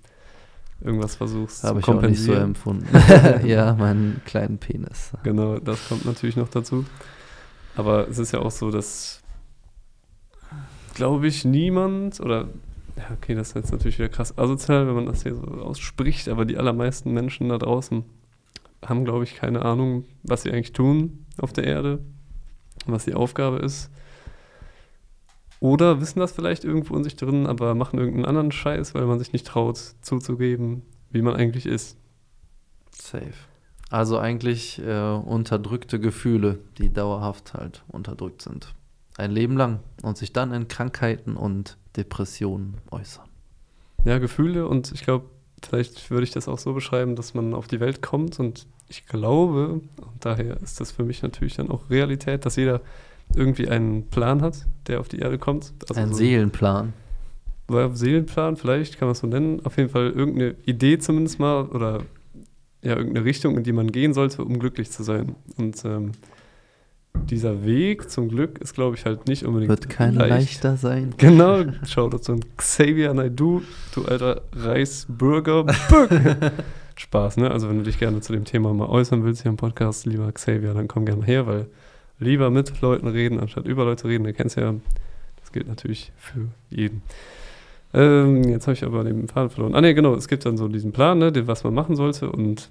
irgendwas 0.80 1.16
versuchst 1.16 1.64
Habe 1.64 1.80
ich 1.80 1.88
auch 1.88 2.00
nicht 2.00 2.20
so 2.20 2.32
kompensieren. 2.32 2.42
empfunden. 2.42 2.88
ja, 3.46 3.74
meinen 3.74 4.22
kleinen 4.24 4.58
Penis. 4.58 5.12
Genau, 5.24 5.58
das 5.58 5.88
kommt 5.88 6.04
natürlich 6.04 6.36
noch 6.36 6.48
dazu. 6.48 6.84
Aber 7.76 8.08
es 8.08 8.18
ist 8.18 8.32
ja 8.32 8.38
auch 8.38 8.52
so, 8.52 8.70
dass, 8.70 9.20
glaube 10.94 11.26
ich, 11.26 11.44
niemand 11.44 12.20
oder, 12.20 12.48
ja, 12.96 13.04
okay, 13.16 13.34
das 13.34 13.48
ist 13.48 13.56
jetzt 13.56 13.72
natürlich 13.72 13.98
wieder 13.98 14.08
krass 14.08 14.38
asozial, 14.38 14.86
wenn 14.86 14.94
man 14.94 15.06
das 15.06 15.24
hier 15.24 15.34
so 15.34 15.42
ausspricht, 15.42 16.28
aber 16.28 16.44
die 16.44 16.56
allermeisten 16.56 17.12
Menschen 17.12 17.48
da 17.48 17.58
draußen 17.58 18.04
haben, 18.88 19.04
glaube 19.04 19.24
ich, 19.24 19.34
keine 19.34 19.62
Ahnung, 19.62 20.04
was 20.22 20.42
sie 20.42 20.52
eigentlich 20.52 20.72
tun 20.72 21.26
auf 21.38 21.52
der 21.52 21.64
Erde, 21.64 22.00
was 22.86 23.04
die 23.04 23.14
Aufgabe 23.14 23.58
ist. 23.58 23.90
Oder 25.60 26.00
wissen 26.00 26.20
das 26.20 26.32
vielleicht 26.32 26.64
irgendwo 26.64 26.96
in 26.96 27.04
sich 27.04 27.16
drin, 27.16 27.46
aber 27.46 27.74
machen 27.74 27.98
irgendeinen 27.98 28.26
anderen 28.26 28.52
Scheiß, 28.52 28.94
weil 28.94 29.06
man 29.06 29.18
sich 29.18 29.32
nicht 29.32 29.46
traut 29.46 29.78
zuzugeben, 29.78 30.82
wie 31.10 31.22
man 31.22 31.36
eigentlich 31.36 31.66
ist. 31.66 31.96
Safe. 32.90 33.32
Also 33.90 34.18
eigentlich 34.18 34.80
äh, 34.84 35.12
unterdrückte 35.12 36.00
Gefühle, 36.00 36.58
die 36.78 36.92
dauerhaft 36.92 37.54
halt 37.54 37.84
unterdrückt 37.88 38.42
sind. 38.42 38.74
Ein 39.16 39.30
Leben 39.30 39.56
lang 39.56 39.80
und 40.02 40.18
sich 40.18 40.32
dann 40.32 40.52
in 40.52 40.68
Krankheiten 40.68 41.36
und 41.36 41.78
Depressionen 41.96 42.78
äußern. 42.90 43.28
Ja, 44.04 44.18
Gefühle 44.18 44.68
und 44.68 44.92
ich 44.92 45.02
glaube, 45.02 45.30
vielleicht 45.66 46.10
würde 46.10 46.24
ich 46.24 46.30
das 46.30 46.48
auch 46.48 46.58
so 46.58 46.72
beschreiben, 46.72 47.16
dass 47.16 47.34
man 47.34 47.54
auf 47.54 47.66
die 47.66 47.80
Welt 47.80 48.02
kommt 48.02 48.38
und 48.40 48.66
ich 48.88 49.06
glaube, 49.06 49.68
und 49.68 49.90
daher 50.20 50.60
ist 50.62 50.80
das 50.80 50.92
für 50.92 51.04
mich 51.04 51.22
natürlich 51.22 51.56
dann 51.56 51.70
auch 51.70 51.90
Realität, 51.90 52.44
dass 52.44 52.56
jeder 52.56 52.80
irgendwie 53.34 53.68
einen 53.68 54.08
Plan 54.08 54.42
hat, 54.42 54.66
der 54.86 55.00
auf 55.00 55.08
die 55.08 55.18
Erde 55.18 55.38
kommt. 55.38 55.72
Also 55.88 56.00
Ein 56.00 56.10
so 56.10 56.16
Seelenplan. 56.16 56.92
Ein 57.68 57.96
Seelenplan, 57.96 58.56
vielleicht 58.56 58.98
kann 58.98 59.08
man 59.08 59.12
es 59.12 59.20
so 59.20 59.26
nennen. 59.26 59.64
Auf 59.64 59.78
jeden 59.78 59.88
Fall 59.88 60.10
irgendeine 60.10 60.54
Idee 60.66 60.98
zumindest 60.98 61.38
mal 61.38 61.64
oder 61.66 62.02
ja, 62.82 62.96
irgendeine 62.96 63.24
Richtung, 63.24 63.56
in 63.56 63.64
die 63.64 63.72
man 63.72 63.90
gehen 63.90 64.12
sollte, 64.12 64.44
um 64.44 64.58
glücklich 64.58 64.90
zu 64.90 65.02
sein. 65.02 65.34
Und 65.56 65.82
ähm, 65.86 66.12
dieser 67.24 67.64
Weg 67.64 68.10
zum 68.10 68.28
Glück 68.28 68.58
ist, 68.58 68.74
glaube 68.74 68.96
ich, 68.96 69.04
halt 69.06 69.26
nicht 69.26 69.44
unbedingt 69.44 69.70
Wird 69.70 69.88
kein 69.88 70.14
leicht. 70.14 70.30
leichter 70.30 70.76
sein. 70.76 71.14
Genau, 71.18 71.64
schau 71.86 72.08
dazu 72.08 72.32
an 72.32 72.40
Xavier 72.56 73.14
Naidoo, 73.14 73.62
du 73.94 74.04
alter 74.04 74.42
Reichsbürger. 74.52 75.64
Bürger. 75.88 76.52
Spaß, 76.96 77.38
ne? 77.38 77.50
Also 77.50 77.68
wenn 77.68 77.78
du 77.78 77.84
dich 77.84 77.98
gerne 77.98 78.20
zu 78.20 78.32
dem 78.32 78.44
Thema 78.44 78.72
mal 78.72 78.86
äußern 78.88 79.24
willst 79.24 79.42
hier 79.42 79.50
im 79.50 79.56
Podcast, 79.56 80.06
lieber 80.06 80.30
Xavier, 80.30 80.74
dann 80.74 80.86
komm 80.86 81.06
gerne 81.06 81.24
her, 81.24 81.46
weil 81.46 81.66
lieber 82.20 82.50
mit 82.50 82.80
Leuten 82.80 83.08
reden, 83.08 83.40
anstatt 83.40 83.66
über 83.66 83.84
Leute 83.84 84.06
reden, 84.06 84.24
du 84.24 84.32
kennst 84.32 84.56
ja, 84.56 84.74
das 85.40 85.50
gilt 85.50 85.66
natürlich 85.66 86.12
für 86.16 86.46
jeden. 86.70 87.02
Ähm, 87.92 88.44
jetzt 88.44 88.66
habe 88.66 88.74
ich 88.74 88.84
aber 88.84 89.02
den 89.04 89.26
Faden 89.28 89.50
verloren. 89.50 89.74
Ah 89.74 89.80
ne, 89.80 89.94
genau, 89.94 90.14
es 90.14 90.28
gibt 90.28 90.44
dann 90.46 90.56
so 90.56 90.68
diesen 90.68 90.92
Plan, 90.92 91.18
ne, 91.18 91.32
den, 91.32 91.46
was 91.48 91.64
man 91.64 91.74
machen 91.74 91.96
sollte 91.96 92.30
und 92.30 92.70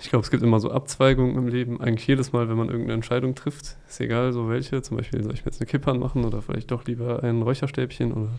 ich 0.00 0.10
glaube, 0.10 0.24
es 0.24 0.30
gibt 0.30 0.42
immer 0.42 0.60
so 0.60 0.70
Abzweigungen 0.70 1.36
im 1.36 1.48
Leben. 1.48 1.80
Eigentlich 1.80 2.06
jedes 2.06 2.32
Mal, 2.32 2.48
wenn 2.48 2.56
man 2.56 2.68
irgendeine 2.68 2.94
Entscheidung 2.94 3.34
trifft, 3.34 3.76
ist 3.88 4.00
egal, 4.00 4.32
so 4.32 4.48
welche. 4.48 4.82
Zum 4.82 4.96
Beispiel, 4.96 5.22
soll 5.22 5.34
ich 5.34 5.44
mir 5.44 5.50
jetzt 5.50 5.60
eine 5.60 5.66
Kippe 5.66 5.90
anmachen 5.90 6.24
oder 6.24 6.42
vielleicht 6.42 6.70
doch 6.70 6.84
lieber 6.84 7.22
ein 7.22 7.42
Räucherstäbchen 7.42 8.12
oder 8.12 8.30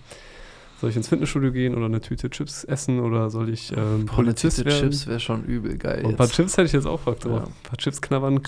soll 0.79 0.89
ich 0.89 0.95
ins 0.95 1.09
Fitnessstudio 1.09 1.51
gehen 1.51 1.75
oder 1.75 1.85
eine 1.85 2.01
Tüte 2.01 2.31
Chips 2.31 2.63
essen 2.63 2.99
oder 2.99 3.29
soll 3.29 3.49
ich 3.49 3.71
ähm, 3.71 3.77
Boah, 3.77 3.91
eine 3.91 4.05
Polizist 4.05 4.57
Tüte 4.57 4.69
werden? 4.71 4.89
Chips 4.89 5.05
wäre 5.05 5.19
schon 5.19 5.43
übel 5.43 5.77
geil. 5.77 6.03
Und 6.03 6.11
ein 6.11 6.17
paar. 6.17 6.27
Chips 6.27 6.57
hätte 6.57 6.65
ich 6.65 6.73
jetzt 6.73 6.87
auch 6.87 7.01
Bock 7.01 7.19
drauf. 7.19 7.41
Ja. 7.41 7.45
Ein 7.45 7.63
paar 7.63 7.77
Chips 7.77 8.01
knabbern. 8.01 8.41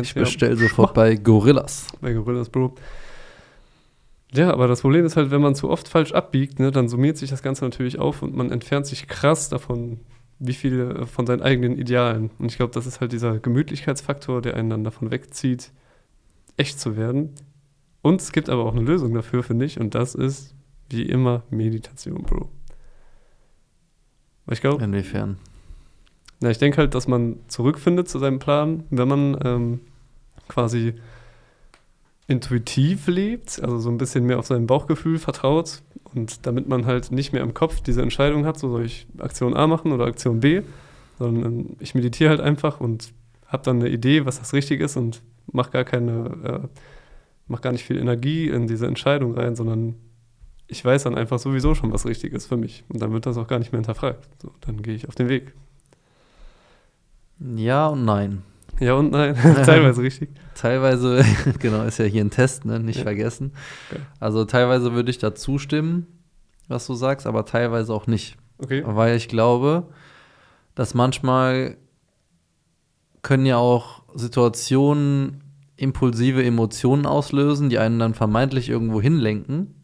Ich 0.00 0.14
du 0.14 0.20
ja 0.20 0.24
bestell 0.24 0.56
sofort 0.56 0.94
bei 0.94 1.14
Gorillas. 1.16 1.88
bei 2.00 2.14
Gorillas, 2.14 2.48
Bro. 2.48 2.74
Ja, 4.32 4.50
aber 4.50 4.66
das 4.66 4.80
Problem 4.80 5.04
ist 5.04 5.16
halt, 5.16 5.30
wenn 5.30 5.42
man 5.42 5.54
zu 5.54 5.70
oft 5.70 5.86
falsch 5.86 6.12
abbiegt, 6.12 6.58
ne, 6.58 6.72
dann 6.72 6.88
summiert 6.88 7.18
sich 7.18 7.30
das 7.30 7.42
Ganze 7.42 7.64
natürlich 7.64 7.98
auf 8.00 8.22
und 8.22 8.34
man 8.34 8.50
entfernt 8.50 8.86
sich 8.86 9.06
krass 9.06 9.48
davon, 9.48 10.00
wie 10.38 10.54
viele 10.54 10.90
äh, 10.90 11.06
von 11.06 11.26
seinen 11.26 11.42
eigenen 11.42 11.78
Idealen. 11.78 12.30
Und 12.38 12.46
ich 12.46 12.56
glaube, 12.56 12.72
das 12.72 12.86
ist 12.86 13.00
halt 13.00 13.12
dieser 13.12 13.38
Gemütlichkeitsfaktor, 13.38 14.42
der 14.42 14.54
einen 14.56 14.70
dann 14.70 14.84
davon 14.84 15.10
wegzieht, 15.10 15.72
echt 16.56 16.80
zu 16.80 16.96
werden. 16.96 17.30
Und 18.02 18.20
es 18.20 18.32
gibt 18.32 18.48
aber 18.48 18.64
auch 18.64 18.74
eine 18.74 18.84
Lösung 18.84 19.14
dafür, 19.14 19.42
finde 19.42 19.64
ich, 19.64 19.80
und 19.80 19.94
das 19.94 20.14
ist 20.14 20.54
wie 20.90 21.02
immer 21.02 21.42
Meditation, 21.50 22.22
Bro. 22.22 22.50
Ich 24.50 24.60
glaube, 24.60 24.84
Inwiefern? 24.84 25.38
ja, 26.42 26.50
ich 26.50 26.58
denke 26.58 26.76
halt, 26.78 26.94
dass 26.94 27.08
man 27.08 27.38
zurückfindet 27.48 28.08
zu 28.08 28.18
seinem 28.18 28.38
Plan, 28.38 28.84
wenn 28.90 29.08
man 29.08 29.38
ähm, 29.42 29.80
quasi 30.48 30.94
intuitiv 32.26 33.06
lebt, 33.06 33.60
also 33.62 33.78
so 33.78 33.90
ein 33.90 33.98
bisschen 33.98 34.24
mehr 34.26 34.38
auf 34.38 34.46
sein 34.46 34.66
Bauchgefühl 34.66 35.18
vertraut 35.18 35.82
und 36.14 36.46
damit 36.46 36.68
man 36.68 36.86
halt 36.86 37.10
nicht 37.10 37.32
mehr 37.32 37.42
im 37.42 37.54
Kopf 37.54 37.80
diese 37.80 38.02
Entscheidung 38.02 38.46
hat, 38.46 38.58
so 38.58 38.68
soll 38.68 38.84
ich 38.84 39.06
Aktion 39.18 39.56
A 39.56 39.66
machen 39.66 39.92
oder 39.92 40.06
Aktion 40.06 40.40
B, 40.40 40.62
sondern 41.18 41.44
ähm, 41.44 41.76
ich 41.80 41.94
meditiere 41.94 42.30
halt 42.30 42.40
einfach 42.40 42.80
und 42.80 43.12
habe 43.46 43.62
dann 43.64 43.80
eine 43.80 43.88
Idee, 43.88 44.24
was 44.24 44.38
das 44.38 44.52
richtig 44.52 44.80
ist 44.80 44.96
und 44.96 45.22
mache 45.50 45.70
gar 45.70 45.84
keine, 45.84 46.62
äh, 46.64 46.68
mach 47.46 47.60
gar 47.60 47.72
nicht 47.72 47.84
viel 47.84 47.98
Energie 47.98 48.48
in 48.48 48.66
diese 48.66 48.86
Entscheidung 48.86 49.34
rein, 49.34 49.56
sondern 49.56 49.96
ich 50.66 50.84
weiß 50.84 51.04
dann 51.04 51.14
einfach 51.14 51.38
sowieso 51.38 51.74
schon, 51.74 51.92
was 51.92 52.06
richtig 52.06 52.32
ist 52.32 52.46
für 52.46 52.56
mich 52.56 52.84
und 52.88 53.00
dann 53.02 53.12
wird 53.12 53.26
das 53.26 53.36
auch 53.36 53.46
gar 53.46 53.58
nicht 53.58 53.72
mehr 53.72 53.80
hinterfragt. 53.80 54.28
So, 54.40 54.52
dann 54.60 54.82
gehe 54.82 54.94
ich 54.94 55.08
auf 55.08 55.14
den 55.14 55.28
Weg. 55.28 55.52
Ja 57.38 57.88
und 57.88 58.04
nein. 58.04 58.42
Ja 58.80 58.94
und 58.94 59.12
nein, 59.12 59.34
teilweise 59.64 60.02
richtig. 60.02 60.30
Teilweise, 60.54 61.24
genau, 61.58 61.82
ist 61.84 61.98
ja 61.98 62.04
hier 62.04 62.24
ein 62.24 62.30
Test, 62.30 62.64
ne? 62.64 62.80
nicht 62.80 62.98
Ja. 62.98 63.02
vergessen. 63.04 63.52
Okay. 63.90 64.00
Also 64.20 64.44
teilweise 64.44 64.92
würde 64.92 65.10
ich 65.10 65.18
da 65.18 65.34
zustimmen, 65.34 66.06
was 66.68 66.86
du 66.86 66.94
sagst, 66.94 67.26
aber 67.26 67.44
teilweise 67.44 67.92
auch 67.92 68.06
nicht. 68.06 68.36
Okay. 68.58 68.82
Weil 68.86 69.16
ich 69.16 69.28
glaube, 69.28 69.88
dass 70.74 70.94
manchmal 70.94 71.76
können 73.22 73.46
ja 73.46 73.56
auch 73.56 74.02
Situationen 74.14 75.42
impulsive 75.76 76.44
Emotionen 76.44 77.06
auslösen, 77.06 77.68
die 77.68 77.78
einen 77.78 77.98
dann 77.98 78.14
vermeintlich 78.14 78.68
irgendwo 78.68 79.00
hinlenken. 79.00 79.74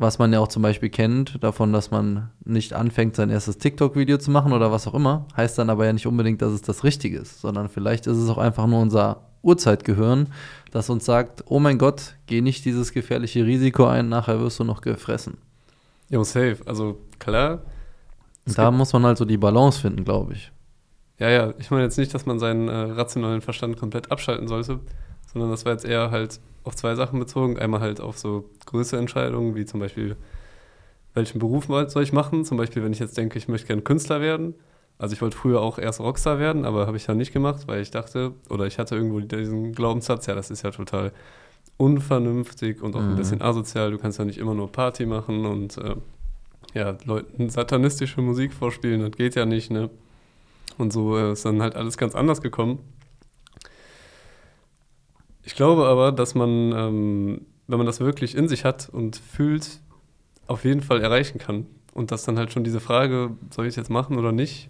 Was 0.00 0.18
man 0.18 0.32
ja 0.32 0.38
auch 0.38 0.48
zum 0.48 0.62
Beispiel 0.62 0.90
kennt, 0.90 1.42
davon, 1.42 1.72
dass 1.72 1.90
man 1.90 2.30
nicht 2.44 2.72
anfängt, 2.72 3.16
sein 3.16 3.30
erstes 3.30 3.58
TikTok-Video 3.58 4.18
zu 4.18 4.30
machen 4.30 4.52
oder 4.52 4.70
was 4.70 4.86
auch 4.86 4.94
immer, 4.94 5.26
heißt 5.36 5.58
dann 5.58 5.70
aber 5.70 5.86
ja 5.86 5.92
nicht 5.92 6.06
unbedingt, 6.06 6.40
dass 6.40 6.52
es 6.52 6.62
das 6.62 6.84
Richtige 6.84 7.18
ist, 7.18 7.40
sondern 7.40 7.68
vielleicht 7.68 8.06
ist 8.06 8.16
es 8.16 8.30
auch 8.30 8.38
einfach 8.38 8.68
nur 8.68 8.80
unser 8.80 9.22
Urzeitgehirn, 9.42 10.28
das 10.70 10.88
uns 10.88 11.04
sagt, 11.04 11.44
oh 11.46 11.58
mein 11.58 11.78
Gott, 11.78 12.14
geh 12.26 12.40
nicht 12.40 12.64
dieses 12.64 12.92
gefährliche 12.92 13.44
Risiko 13.44 13.86
ein, 13.86 14.08
nachher 14.08 14.40
wirst 14.40 14.60
du 14.60 14.64
noch 14.64 14.82
gefressen. 14.82 15.38
Jo, 16.10 16.22
safe. 16.24 16.58
Also 16.66 16.98
klar. 17.18 17.62
Da 18.46 18.70
muss 18.70 18.92
man 18.92 19.04
halt 19.04 19.18
so 19.18 19.24
die 19.24 19.36
Balance 19.36 19.80
finden, 19.80 20.04
glaube 20.04 20.32
ich. 20.34 20.52
Ja, 21.18 21.28
ja, 21.28 21.54
ich 21.58 21.70
meine 21.70 21.82
jetzt 21.82 21.98
nicht, 21.98 22.14
dass 22.14 22.24
man 22.24 22.38
seinen 22.38 22.68
äh, 22.68 22.92
rationalen 22.92 23.40
Verstand 23.40 23.76
komplett 23.76 24.10
abschalten 24.10 24.46
sollte, 24.46 24.80
sondern 25.32 25.50
das 25.50 25.64
war 25.64 25.72
jetzt 25.72 25.84
eher 25.84 26.10
halt 26.10 26.40
auf 26.64 26.74
zwei 26.76 26.94
Sachen 26.94 27.18
bezogen. 27.18 27.58
Einmal 27.58 27.80
halt 27.80 28.00
auf 28.00 28.18
so 28.18 28.48
größere 28.66 29.00
Entscheidungen, 29.00 29.54
wie 29.54 29.64
zum 29.64 29.80
Beispiel, 29.80 30.16
welchen 31.14 31.38
Beruf 31.38 31.66
soll 31.66 32.02
ich 32.02 32.12
machen? 32.12 32.44
Zum 32.44 32.56
Beispiel, 32.56 32.82
wenn 32.84 32.92
ich 32.92 32.98
jetzt 32.98 33.16
denke, 33.16 33.38
ich 33.38 33.48
möchte 33.48 33.66
gerne 33.66 33.82
Künstler 33.82 34.20
werden. 34.20 34.54
Also 34.98 35.14
ich 35.14 35.22
wollte 35.22 35.36
früher 35.36 35.60
auch 35.60 35.78
erst 35.78 36.00
Rockstar 36.00 36.38
werden, 36.40 36.64
aber 36.64 36.86
habe 36.88 36.96
ich 36.96 37.06
dann 37.06 37.16
nicht 37.18 37.32
gemacht, 37.32 37.68
weil 37.68 37.80
ich 37.80 37.90
dachte, 37.92 38.32
oder 38.50 38.66
ich 38.66 38.78
hatte 38.80 38.96
irgendwo 38.96 39.20
diesen 39.20 39.72
Glaubenssatz, 39.72 40.26
ja, 40.26 40.34
das 40.34 40.50
ist 40.50 40.62
ja 40.62 40.72
total 40.72 41.12
unvernünftig 41.76 42.82
und 42.82 42.96
auch 42.96 43.00
ein 43.00 43.12
Mhm. 43.12 43.16
bisschen 43.16 43.40
asozial. 43.40 43.90
Du 43.92 43.98
kannst 43.98 44.18
ja 44.18 44.24
nicht 44.24 44.38
immer 44.38 44.54
nur 44.54 44.70
Party 44.70 45.06
machen 45.06 45.46
und 45.46 45.78
äh, 45.78 45.94
ja, 46.74 46.96
Leuten 47.04 47.48
satanistische 47.48 48.20
Musik 48.20 48.52
vorspielen, 48.52 49.00
das 49.00 49.12
geht 49.12 49.36
ja 49.36 49.46
nicht, 49.46 49.70
ne? 49.70 49.88
Und 50.76 50.92
so 50.92 51.16
äh, 51.16 51.32
ist 51.32 51.44
dann 51.44 51.62
halt 51.62 51.76
alles 51.76 51.96
ganz 51.96 52.14
anders 52.14 52.42
gekommen. 52.42 52.80
Ich 55.48 55.54
glaube 55.54 55.86
aber, 55.86 56.12
dass 56.12 56.34
man, 56.34 56.72
ähm, 56.72 57.40
wenn 57.68 57.78
man 57.78 57.86
das 57.86 58.00
wirklich 58.00 58.36
in 58.36 58.48
sich 58.48 58.66
hat 58.66 58.90
und 58.90 59.16
fühlt, 59.16 59.80
auf 60.46 60.66
jeden 60.66 60.82
Fall 60.82 61.00
erreichen 61.00 61.38
kann. 61.38 61.64
Und 61.94 62.10
dass 62.10 62.24
dann 62.24 62.36
halt 62.36 62.52
schon 62.52 62.64
diese 62.64 62.80
Frage, 62.80 63.30
soll 63.48 63.64
ich 63.64 63.70
es 63.70 63.76
jetzt 63.76 63.88
machen 63.88 64.18
oder 64.18 64.30
nicht, 64.30 64.68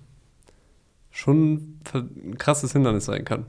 schon 1.11 1.81
ein 1.93 2.39
krasses 2.39 2.75
Hindernis 2.75 3.07
sein 3.07 3.25
kann. 3.25 3.47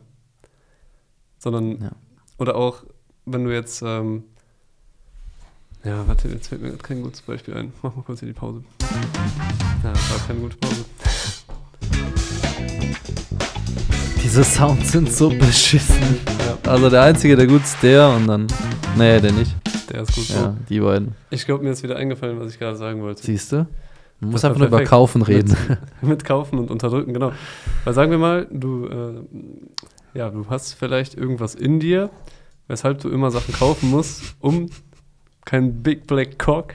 Sondern, 1.38 1.80
Ja. 1.80 1.92
oder 2.40 2.56
auch, 2.56 2.84
wenn 3.26 3.44
du 3.44 3.54
jetzt, 3.54 3.84
ähm, 3.84 4.24
ja, 5.84 6.08
warte, 6.08 6.30
jetzt 6.30 6.48
fällt 6.48 6.64
mir 6.64 6.72
kein 6.78 7.04
gutes 7.04 7.22
Beispiel 7.22 7.54
ein. 7.54 7.74
Mach 7.84 7.96
mal 7.96 8.02
kurz 8.02 8.22
hier 8.22 8.28
die 8.30 8.34
Pause. 8.34 8.64
Ja, 9.84 9.94
das 9.94 10.12
war 10.12 10.18
keine 10.26 10.40
gute 10.40 10.58
Pause. 10.58 10.84
Diese 14.24 14.44
Sounds 14.44 14.92
sind 14.94 15.12
so 15.14 15.30
beschissen. 15.30 16.18
Ja, 16.50 16.72
Also 16.72 16.90
der 16.90 17.04
einzige, 17.04 17.36
der 17.36 17.48
gut 17.48 17.62
ist, 17.64 17.82
der 17.84 18.10
und 18.10 18.28
dann. 18.28 18.48
Nee, 18.98 19.20
der 19.20 19.32
nicht. 19.32 19.56
der 19.92 20.02
ist 20.02 20.16
gut. 20.16 20.30
Ja, 20.30 20.56
die 20.68 20.80
beiden. 20.80 21.16
Ich 21.30 21.46
glaube, 21.46 21.64
mir 21.64 21.72
ist 21.72 21.84
wieder 21.84 21.96
eingefallen, 21.96 22.40
was 22.40 22.52
ich 22.54 22.60
gerade 22.60 22.76
sagen 22.78 23.02
wollte. 23.02 23.22
Siehst 23.24 23.52
du? 23.52 23.68
Man 24.20 24.32
muss 24.32 24.44
einfach 24.44 24.58
nur 24.60 24.68
über. 24.68 24.84
Kaufen 24.84 25.22
reden. 25.22 25.56
Mit 26.02 26.26
kaufen 26.26 26.60
und 26.60 26.72
unterdrücken, 26.72 27.14
genau. 27.14 27.32
Weil 27.84 27.94
sagen 27.94 28.12
wir 28.12 28.18
mal, 28.18 28.48
du, 28.52 28.88
äh, 28.88 30.18
ja, 30.18 30.30
du 30.30 30.46
hast 30.50 30.74
vielleicht 30.74 31.16
irgendwas 31.16 31.56
in 31.56 31.80
dir, 31.80 32.10
weshalb 32.68 33.00
du 33.00 33.10
immer 33.10 33.32
Sachen 33.32 33.54
kaufen 33.54 33.90
musst, 33.92 34.36
um 34.40 34.70
Kein 35.46 35.82
Big 35.82 36.06
Black 36.06 36.38
Cock? 36.38 36.74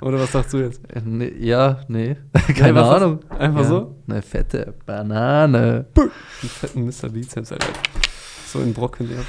Oder 0.00 0.18
was 0.18 0.32
sagst 0.32 0.54
du 0.54 0.58
jetzt? 0.58 0.80
Äh, 0.94 1.00
nee, 1.04 1.32
ja, 1.38 1.80
nee. 1.88 2.16
Keine 2.56 2.82
Ahnung. 2.82 3.18
Einfach 3.28 3.60
ja, 3.62 3.66
so? 3.66 3.96
Eine 4.08 4.22
fette 4.22 4.72
Banane. 4.86 5.86
Einen 5.96 6.10
fetten 6.48 6.86
Mr. 6.86 7.08
Bizeps, 7.10 7.52
Alter. 7.52 7.66
So 8.56 8.62
in 8.62 8.72
Brocken, 8.72 9.10
ja. 9.10 9.22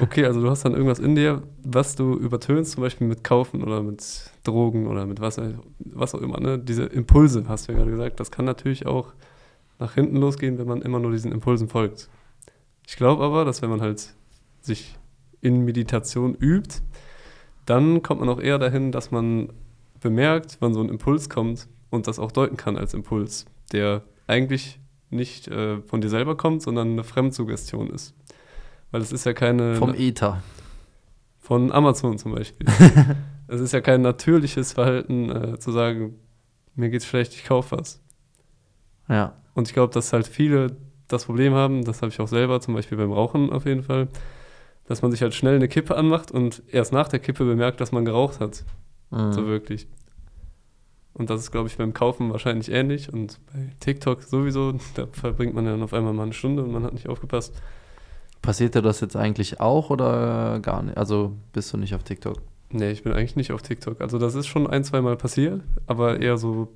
Okay, 0.00 0.24
also 0.24 0.40
du 0.40 0.50
hast 0.50 0.64
dann 0.64 0.72
irgendwas 0.72 0.98
in 0.98 1.14
dir, 1.14 1.42
was 1.64 1.96
du 1.96 2.14
übertönst, 2.14 2.72
zum 2.72 2.82
Beispiel 2.82 3.06
mit 3.06 3.24
Kaufen 3.24 3.64
oder 3.64 3.82
mit 3.82 4.30
Drogen 4.44 4.86
oder 4.86 5.06
mit 5.06 5.20
was, 5.20 5.40
was 5.78 6.14
auch 6.14 6.20
immer, 6.20 6.38
ne? 6.38 6.58
Diese 6.58 6.84
Impulse, 6.84 7.44
hast 7.48 7.66
du 7.66 7.72
ja 7.72 7.78
gerade 7.78 7.90
gesagt, 7.90 8.20
das 8.20 8.30
kann 8.30 8.44
natürlich 8.44 8.86
auch 8.86 9.14
nach 9.78 9.94
hinten 9.94 10.16
losgehen, 10.16 10.58
wenn 10.58 10.68
man 10.68 10.82
immer 10.82 11.00
nur 11.00 11.10
diesen 11.10 11.32
Impulsen 11.32 11.68
folgt. 11.68 12.08
Ich 12.86 12.96
glaube 12.96 13.24
aber, 13.24 13.44
dass 13.44 13.62
wenn 13.62 13.70
man 13.70 13.80
halt 13.80 14.14
sich 14.60 14.96
in 15.40 15.64
Meditation 15.64 16.34
übt, 16.34 16.82
dann 17.64 18.02
kommt 18.02 18.20
man 18.20 18.28
auch 18.28 18.40
eher 18.40 18.58
dahin, 18.58 18.92
dass 18.92 19.10
man 19.10 19.48
bemerkt, 20.00 20.58
wann 20.60 20.72
so 20.72 20.80
ein 20.80 20.88
Impuls 20.88 21.28
kommt 21.28 21.66
und 21.90 22.06
das 22.06 22.18
auch 22.18 22.30
deuten 22.30 22.56
kann 22.56 22.76
als 22.76 22.94
Impuls, 22.94 23.46
der 23.72 24.02
eigentlich 24.28 24.78
nicht 25.10 25.48
äh, 25.48 25.80
von 25.82 26.00
dir 26.00 26.08
selber 26.08 26.36
kommt, 26.36 26.62
sondern 26.62 26.92
eine 26.92 27.04
Fremdsuggestion 27.04 27.90
ist. 27.90 28.14
Weil 28.96 29.02
es 29.02 29.12
ist 29.12 29.26
ja 29.26 29.34
keine 29.34 29.74
Vom 29.74 29.92
Ether. 29.92 30.42
von 31.38 31.70
Amazon 31.70 32.16
zum 32.16 32.32
Beispiel. 32.34 32.66
es 33.46 33.60
ist 33.60 33.72
ja 33.72 33.82
kein 33.82 34.00
natürliches 34.00 34.72
Verhalten 34.72 35.28
äh, 35.28 35.58
zu 35.58 35.70
sagen, 35.70 36.14
mir 36.76 36.88
geht's 36.88 37.04
schlecht, 37.04 37.34
ich 37.34 37.44
kaufe 37.44 37.76
was. 37.76 38.02
Ja. 39.06 39.34
Und 39.52 39.68
ich 39.68 39.74
glaube, 39.74 39.92
dass 39.92 40.14
halt 40.14 40.26
viele 40.26 40.78
das 41.08 41.26
Problem 41.26 41.52
haben, 41.52 41.84
das 41.84 42.00
habe 42.00 42.10
ich 42.10 42.18
auch 42.20 42.26
selber, 42.26 42.62
zum 42.62 42.72
Beispiel 42.72 42.96
beim 42.96 43.12
Rauchen 43.12 43.52
auf 43.52 43.66
jeden 43.66 43.82
Fall, 43.82 44.08
dass 44.86 45.02
man 45.02 45.10
sich 45.10 45.20
halt 45.20 45.34
schnell 45.34 45.56
eine 45.56 45.68
Kippe 45.68 45.94
anmacht 45.94 46.30
und 46.30 46.62
erst 46.68 46.94
nach 46.94 47.08
der 47.08 47.18
Kippe 47.18 47.44
bemerkt, 47.44 47.82
dass 47.82 47.92
man 47.92 48.06
geraucht 48.06 48.40
hat. 48.40 48.64
Mhm. 49.10 49.34
So 49.34 49.46
wirklich. 49.46 49.88
Und 51.12 51.28
das 51.28 51.42
ist, 51.42 51.52
glaube 51.52 51.68
ich, 51.68 51.76
beim 51.76 51.92
Kaufen 51.92 52.32
wahrscheinlich 52.32 52.70
ähnlich. 52.70 53.12
Und 53.12 53.40
bei 53.52 53.74
TikTok 53.80 54.22
sowieso, 54.22 54.72
da 54.94 55.06
verbringt 55.12 55.52
man 55.52 55.66
dann 55.66 55.82
auf 55.82 55.92
einmal 55.92 56.14
mal 56.14 56.22
eine 56.22 56.32
Stunde 56.32 56.62
und 56.62 56.72
man 56.72 56.82
hat 56.82 56.94
nicht 56.94 57.10
aufgepasst. 57.10 57.54
Passiert 58.46 58.74
dir 58.74 58.82
das 58.82 59.00
jetzt 59.00 59.16
eigentlich 59.16 59.60
auch 59.60 59.90
oder 59.90 60.60
gar 60.60 60.82
nicht? 60.82 60.96
Also 60.96 61.32
bist 61.52 61.72
du 61.72 61.76
nicht 61.76 61.94
auf 61.94 62.02
TikTok? 62.04 62.36
Nee, 62.70 62.90
ich 62.92 63.02
bin 63.02 63.12
eigentlich 63.12 63.36
nicht 63.36 63.52
auf 63.52 63.62
TikTok. 63.62 64.00
Also 64.00 64.18
das 64.18 64.34
ist 64.34 64.46
schon 64.46 64.66
ein, 64.66 64.84
zwei 64.84 65.00
Mal 65.00 65.16
passiert, 65.16 65.60
aber 65.86 66.20
eher 66.20 66.36
so 66.38 66.68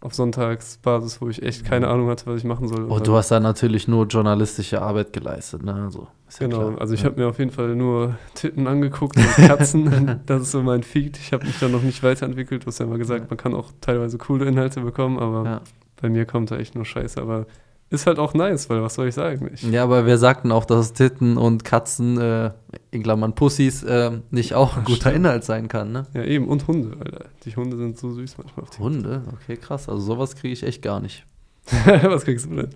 auf 0.00 0.14
Sonntagsbasis, 0.14 1.20
wo 1.20 1.28
ich 1.28 1.42
echt 1.42 1.64
keine 1.64 1.88
Ahnung 1.88 2.08
hatte, 2.10 2.26
was 2.26 2.36
ich 2.38 2.44
machen 2.44 2.68
soll. 2.68 2.86
Oh, 2.90 2.98
du 3.00 3.14
hast 3.16 3.30
da 3.30 3.40
natürlich 3.40 3.88
nur 3.88 4.06
journalistische 4.06 4.82
Arbeit 4.82 5.12
geleistet, 5.12 5.62
ne? 5.64 5.74
Also, 5.74 6.06
ist 6.28 6.40
ja 6.40 6.46
Genau, 6.46 6.68
klar. 6.68 6.80
also 6.80 6.94
ich 6.94 7.00
ja. 7.00 7.06
habe 7.06 7.20
mir 7.20 7.28
auf 7.28 7.38
jeden 7.38 7.50
Fall 7.50 7.74
nur 7.74 8.16
Titten 8.34 8.66
angeguckt 8.66 9.16
und 9.16 9.26
Katzen. 9.48 10.20
das 10.26 10.42
ist 10.42 10.50
so 10.52 10.62
mein 10.62 10.82
Feed. 10.82 11.16
Ich 11.16 11.32
habe 11.32 11.46
mich 11.46 11.58
da 11.58 11.68
noch 11.68 11.82
nicht 11.82 12.02
weiterentwickelt. 12.02 12.62
Du 12.64 12.66
hast 12.66 12.78
ja 12.78 12.86
mal 12.86 12.98
gesagt, 12.98 13.30
man 13.30 13.38
kann 13.38 13.54
auch 13.54 13.70
teilweise 13.80 14.18
coole 14.18 14.44
Inhalte 14.44 14.80
bekommen, 14.82 15.18
aber 15.18 15.44
Ja. 15.44 15.60
bei 16.00 16.08
mir 16.10 16.26
kommt 16.26 16.50
da 16.50 16.56
echt 16.58 16.74
nur 16.74 16.84
Scheiße. 16.84 17.20
Aber 17.20 17.46
ist 17.88 18.06
halt 18.06 18.18
auch 18.18 18.34
nice, 18.34 18.68
weil 18.68 18.82
was 18.82 18.94
soll 18.94 19.08
ich 19.08 19.14
sagen? 19.14 19.50
Ich, 19.54 19.62
ja, 19.62 19.84
aber 19.84 20.06
wir 20.06 20.18
sagten 20.18 20.50
auch, 20.50 20.64
dass 20.64 20.92
Titten 20.92 21.36
und 21.36 21.64
Katzen, 21.64 22.18
äh, 22.18 22.50
in 22.90 23.02
Klammern 23.02 23.34
Pussys, 23.34 23.82
äh, 23.84 24.18
nicht 24.30 24.54
auch 24.54 24.76
ein 24.76 24.84
guter 24.84 25.10
stimmt. 25.10 25.16
Inhalt 25.16 25.44
sein 25.44 25.68
kann, 25.68 25.92
ne? 25.92 26.06
Ja, 26.12 26.24
eben. 26.24 26.48
Und 26.48 26.66
Hunde, 26.66 26.96
Alter. 26.98 27.26
Die 27.44 27.54
Hunde 27.54 27.76
sind 27.76 27.96
so 27.96 28.10
süß 28.10 28.38
manchmal. 28.38 28.66
Hunde? 28.78 29.22
Okay, 29.34 29.56
krass. 29.56 29.88
Also 29.88 30.00
sowas 30.02 30.34
kriege 30.34 30.52
ich 30.52 30.64
echt 30.64 30.82
gar 30.82 31.00
nicht. 31.00 31.24
Was 31.84 32.24
kriegst 32.24 32.46
du 32.46 32.56
denn? 32.56 32.70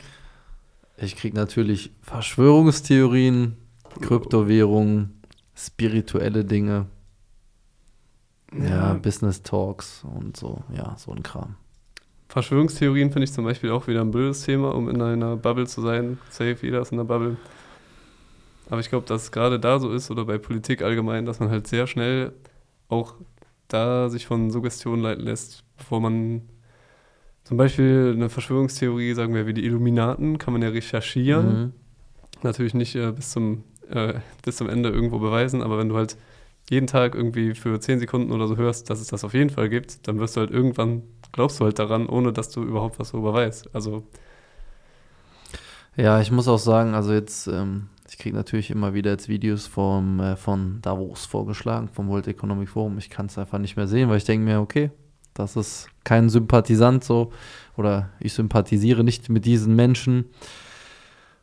Ich 0.97 1.17
kriege 1.17 1.37
natürlich 1.37 1.93
Verschwörungstheorien, 2.03 3.57
Kryptowährungen, 4.01 5.21
spirituelle 5.55 6.45
Dinge, 6.45 6.87
ja, 8.53 8.95
Business 8.95 9.43
Talks 9.43 10.05
und 10.05 10.37
so, 10.37 10.63
ja, 10.75 10.95
so 10.99 11.13
ein 11.13 11.23
Kram. 11.23 11.57
Verschwörungstheorien 12.31 13.11
finde 13.11 13.25
ich 13.25 13.33
zum 13.33 13.45
Beispiel 13.45 13.71
auch 13.71 13.89
wieder 13.89 14.03
ein 14.03 14.13
blödes 14.13 14.43
Thema, 14.43 14.73
um 14.73 14.89
in 14.89 15.03
einer 15.03 15.37
Bubble 15.37 15.67
zu 15.67 15.81
sein. 15.81 16.19
Safe, 16.31 16.57
jeder 16.63 16.81
ist 16.81 16.93
in 16.93 17.01
einer 17.01 17.09
Bubble. 17.09 17.37
Aber 18.69 18.79
ich 18.79 18.89
glaube, 18.89 19.05
dass 19.07 19.25
es 19.25 19.33
gerade 19.33 19.59
da 19.59 19.81
so 19.81 19.91
ist 19.91 20.13
oder 20.13 20.25
bei 20.25 20.39
Politik 20.39 20.83
allgemein, 20.83 21.27
dass 21.27 21.41
man 21.41 21.51
halt 21.51 21.67
sehr 21.67 21.89
schnell 21.89 22.33
auch 22.89 23.15
da 23.67 24.09
sich 24.09 24.27
von 24.27 24.53
Suggestionen 24.53 25.03
leiten 25.03 25.25
lässt, 25.25 25.65
bevor 25.77 26.01
man 26.01 26.43
zum 27.43 27.57
Beispiel 27.57 28.13
eine 28.15 28.29
Verschwörungstheorie, 28.29 29.13
sagen 29.15 29.35
wir 29.35 29.49
wie 29.49 29.55
die 29.55 29.65
Illuminaten, 29.65 30.39
kann 30.39 30.53
man 30.53 30.63
ja 30.63 30.69
recherchieren. 30.69 31.47
Mhm. 31.47 31.73
Natürlich 32.45 32.75
nicht 32.75 32.95
äh, 32.95 33.11
bis, 33.11 33.33
zum, 33.33 33.65
äh, 33.89 34.21
bis 34.45 34.57
zum 34.57 34.69
Ende 34.69 34.91
irgendwo 34.91 35.19
beweisen, 35.19 35.65
aber 35.65 35.79
wenn 35.79 35.89
du 35.89 35.97
halt 35.97 36.17
jeden 36.71 36.87
Tag 36.87 37.17
irgendwie 37.17 37.57
für 37.57 37.81
10 37.81 37.99
Sekunden 37.99 38.31
oder 38.31 38.47
so 38.47 38.57
hörst, 38.57 38.89
dass 38.89 39.01
es 39.01 39.09
das 39.09 39.25
auf 39.25 39.35
jeden 39.35 39.51
Fall 39.51 39.69
gibt, 39.69 40.07
dann 40.07 40.21
wirst 40.21 40.37
du 40.37 40.41
halt 40.41 40.53
irgendwann, 40.53 41.03
glaubst 41.33 41.61
du 41.61 41.65
halt 41.65 41.79
daran, 41.79 42.07
ohne 42.07 42.33
dass 42.33 42.51
du 42.51 42.63
überhaupt 42.63 42.99
was 42.99 43.13
darüber 43.13 43.33
weißt. 43.33 43.75
Also, 43.75 44.05
Ja, 45.97 46.21
ich 46.21 46.31
muss 46.31 46.49
auch 46.49 46.59
sagen, 46.59 46.95
also 46.95 47.13
jetzt, 47.13 47.47
ähm, 47.47 47.89
ich 48.09 48.19
kriege 48.19 48.37
natürlich 48.37 48.71
immer 48.71 48.95
wieder 48.95 49.11
jetzt 49.11 49.29
Videos 49.29 49.67
vom, 49.67 50.21
äh, 50.21 50.37
von 50.37 50.81
Davos 50.83 51.27
vorgeschlagen, 51.27 51.89
vom 51.89 52.09
World 52.09 52.29
Economic 52.29 52.69
Forum. 52.69 52.99
Ich 52.99 53.11
kann 53.11 53.27
es 53.27 53.39
einfach 53.39 53.59
nicht 53.59 53.77
mehr 53.77 53.87
sehen, 53.87 54.09
weil 54.09 54.19
ich 54.19 54.25
denke 54.25 54.45
mir, 54.45 54.61
okay, 54.61 54.91
das 55.35 55.57
ist 55.57 55.89
kein 56.05 56.29
Sympathisant 56.29 57.05
so 57.05 57.33
oder 57.77 58.11
ich 58.21 58.33
sympathisiere 58.33 59.05
nicht 59.05 59.29
mit 59.29 59.45
diesen 59.45 59.75
Menschen. 59.77 60.27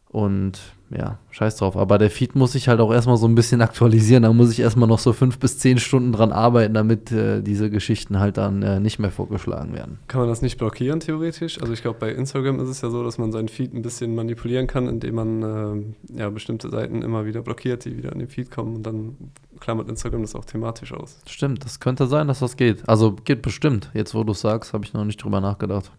Und 0.09 0.59
ja, 0.89 1.19
scheiß 1.31 1.57
drauf. 1.57 1.75
Aber 1.75 1.97
der 1.97 2.09
Feed 2.09 2.35
muss 2.35 2.53
sich 2.53 2.67
halt 2.67 2.79
auch 2.79 2.93
erstmal 2.93 3.17
so 3.17 3.27
ein 3.27 3.35
bisschen 3.35 3.61
aktualisieren. 3.67 4.23
Da 4.23 4.31
muss 4.31 4.51
ich 4.51 4.59
erstmal 4.59 4.87
noch 4.87 4.99
so 4.99 5.13
fünf 5.13 5.39
bis 5.39 5.57
zehn 5.59 5.79
Stunden 5.79 6.11
dran 6.11 6.31
arbeiten, 6.31 6.73
damit 6.73 7.11
äh, 7.11 7.41
diese 7.41 7.69
Geschichten 7.69 8.19
halt 8.19 8.37
dann 8.37 8.61
äh, 8.63 8.79
nicht 8.79 8.99
mehr 8.99 9.11
vorgeschlagen 9.11 9.73
werden. 9.73 9.99
kann 10.07 10.21
man 10.21 10.29
das 10.29 10.41
nicht 10.41 10.57
blockieren, 10.57 10.99
theoretisch? 10.99 11.61
Also, 11.61 11.73
ich 11.73 11.81
glaube, 11.81 11.99
bei 11.99 12.11
Instagram 12.11 12.59
ist 12.59 12.69
es 12.69 12.81
ja 12.81 12.89
so, 12.89 13.03
dass 13.03 13.17
man 13.17 13.31
seinen 13.31 13.49
Feed 13.49 13.73
ein 13.73 13.81
bisschen 13.81 14.15
manipulieren 14.15 14.67
kann, 14.67 14.87
indem 14.87 15.15
man 15.15 15.43
ähm, 15.43 15.95
ja, 16.15 16.29
bestimmte 16.29 16.69
Seiten 16.69 17.01
immer 17.01 17.25
wieder 17.25 17.41
blockiert, 17.41 17.85
die 17.85 17.97
wieder 17.97 18.11
in 18.11 18.19
den 18.19 18.27
Feed 18.27 18.51
kommen 18.51 18.75
und 18.75 18.83
dann 18.83 19.17
klammert 19.59 19.89
Instagram 19.89 20.21
das 20.21 20.35
auch 20.35 20.45
thematisch 20.45 20.93
aus. 20.93 21.19
Stimmt, 21.27 21.65
das 21.65 21.79
könnte 21.79 22.07
sein, 22.07 22.27
dass 22.27 22.39
das 22.39 22.57
geht. 22.57 22.87
Also 22.87 23.13
geht 23.13 23.41
bestimmt. 23.41 23.89
Jetzt, 23.93 24.13
wo 24.15 24.23
du 24.23 24.31
es 24.31 24.41
sagst, 24.41 24.73
habe 24.73 24.85
ich 24.85 24.93
noch 24.93 25.03
nicht 25.03 25.17
drüber 25.23 25.41
nachgedacht. 25.41 25.91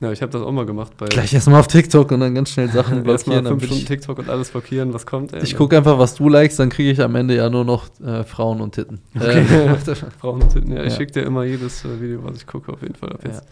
Ja, 0.00 0.12
ich 0.12 0.22
habe 0.22 0.30
das 0.30 0.42
auch 0.42 0.52
mal 0.52 0.64
gemacht 0.64 0.92
bei 0.96 1.06
Gleich 1.06 1.34
erstmal 1.34 1.58
auf 1.58 1.66
TikTok 1.66 2.12
und 2.12 2.20
dann 2.20 2.32
ganz 2.32 2.50
schnell 2.50 2.68
Sachen 2.68 3.04
Erstmal 3.04 3.40
blockieren. 3.40 3.46
fünf 3.46 3.48
damit 3.48 3.64
Stunden 3.64 3.82
ich 3.82 3.88
TikTok 3.88 4.18
und 4.20 4.30
alles 4.30 4.50
blockieren, 4.50 4.94
was 4.94 5.04
kommt. 5.06 5.32
ey. 5.32 5.42
ich 5.42 5.56
gucke 5.56 5.76
einfach, 5.76 5.98
was 5.98 6.14
du 6.14 6.28
likest, 6.28 6.60
dann 6.60 6.68
kriege 6.68 6.90
ich 6.92 7.00
am 7.00 7.16
Ende 7.16 7.34
ja 7.34 7.50
nur 7.50 7.64
noch 7.64 7.88
äh, 8.00 8.22
Frauen 8.22 8.60
und 8.60 8.76
Titten. 8.76 9.00
Okay. 9.16 9.40
Äh, 9.40 9.74
Frauen 10.20 10.42
und 10.42 10.52
Titten. 10.52 10.70
Ja, 10.72 10.84
ich 10.84 10.92
Ja. 10.92 10.96
schicke 10.98 11.12
dir 11.12 11.22
immer 11.22 11.42
jedes 11.44 11.84
äh, 11.84 12.00
Video, 12.00 12.22
was 12.22 12.36
ich 12.36 12.46
gucke, 12.46 12.72
auf 12.72 12.80
jeden 12.82 12.94
Fall 12.94 13.12
ab 13.12 13.20
jetzt. 13.24 13.42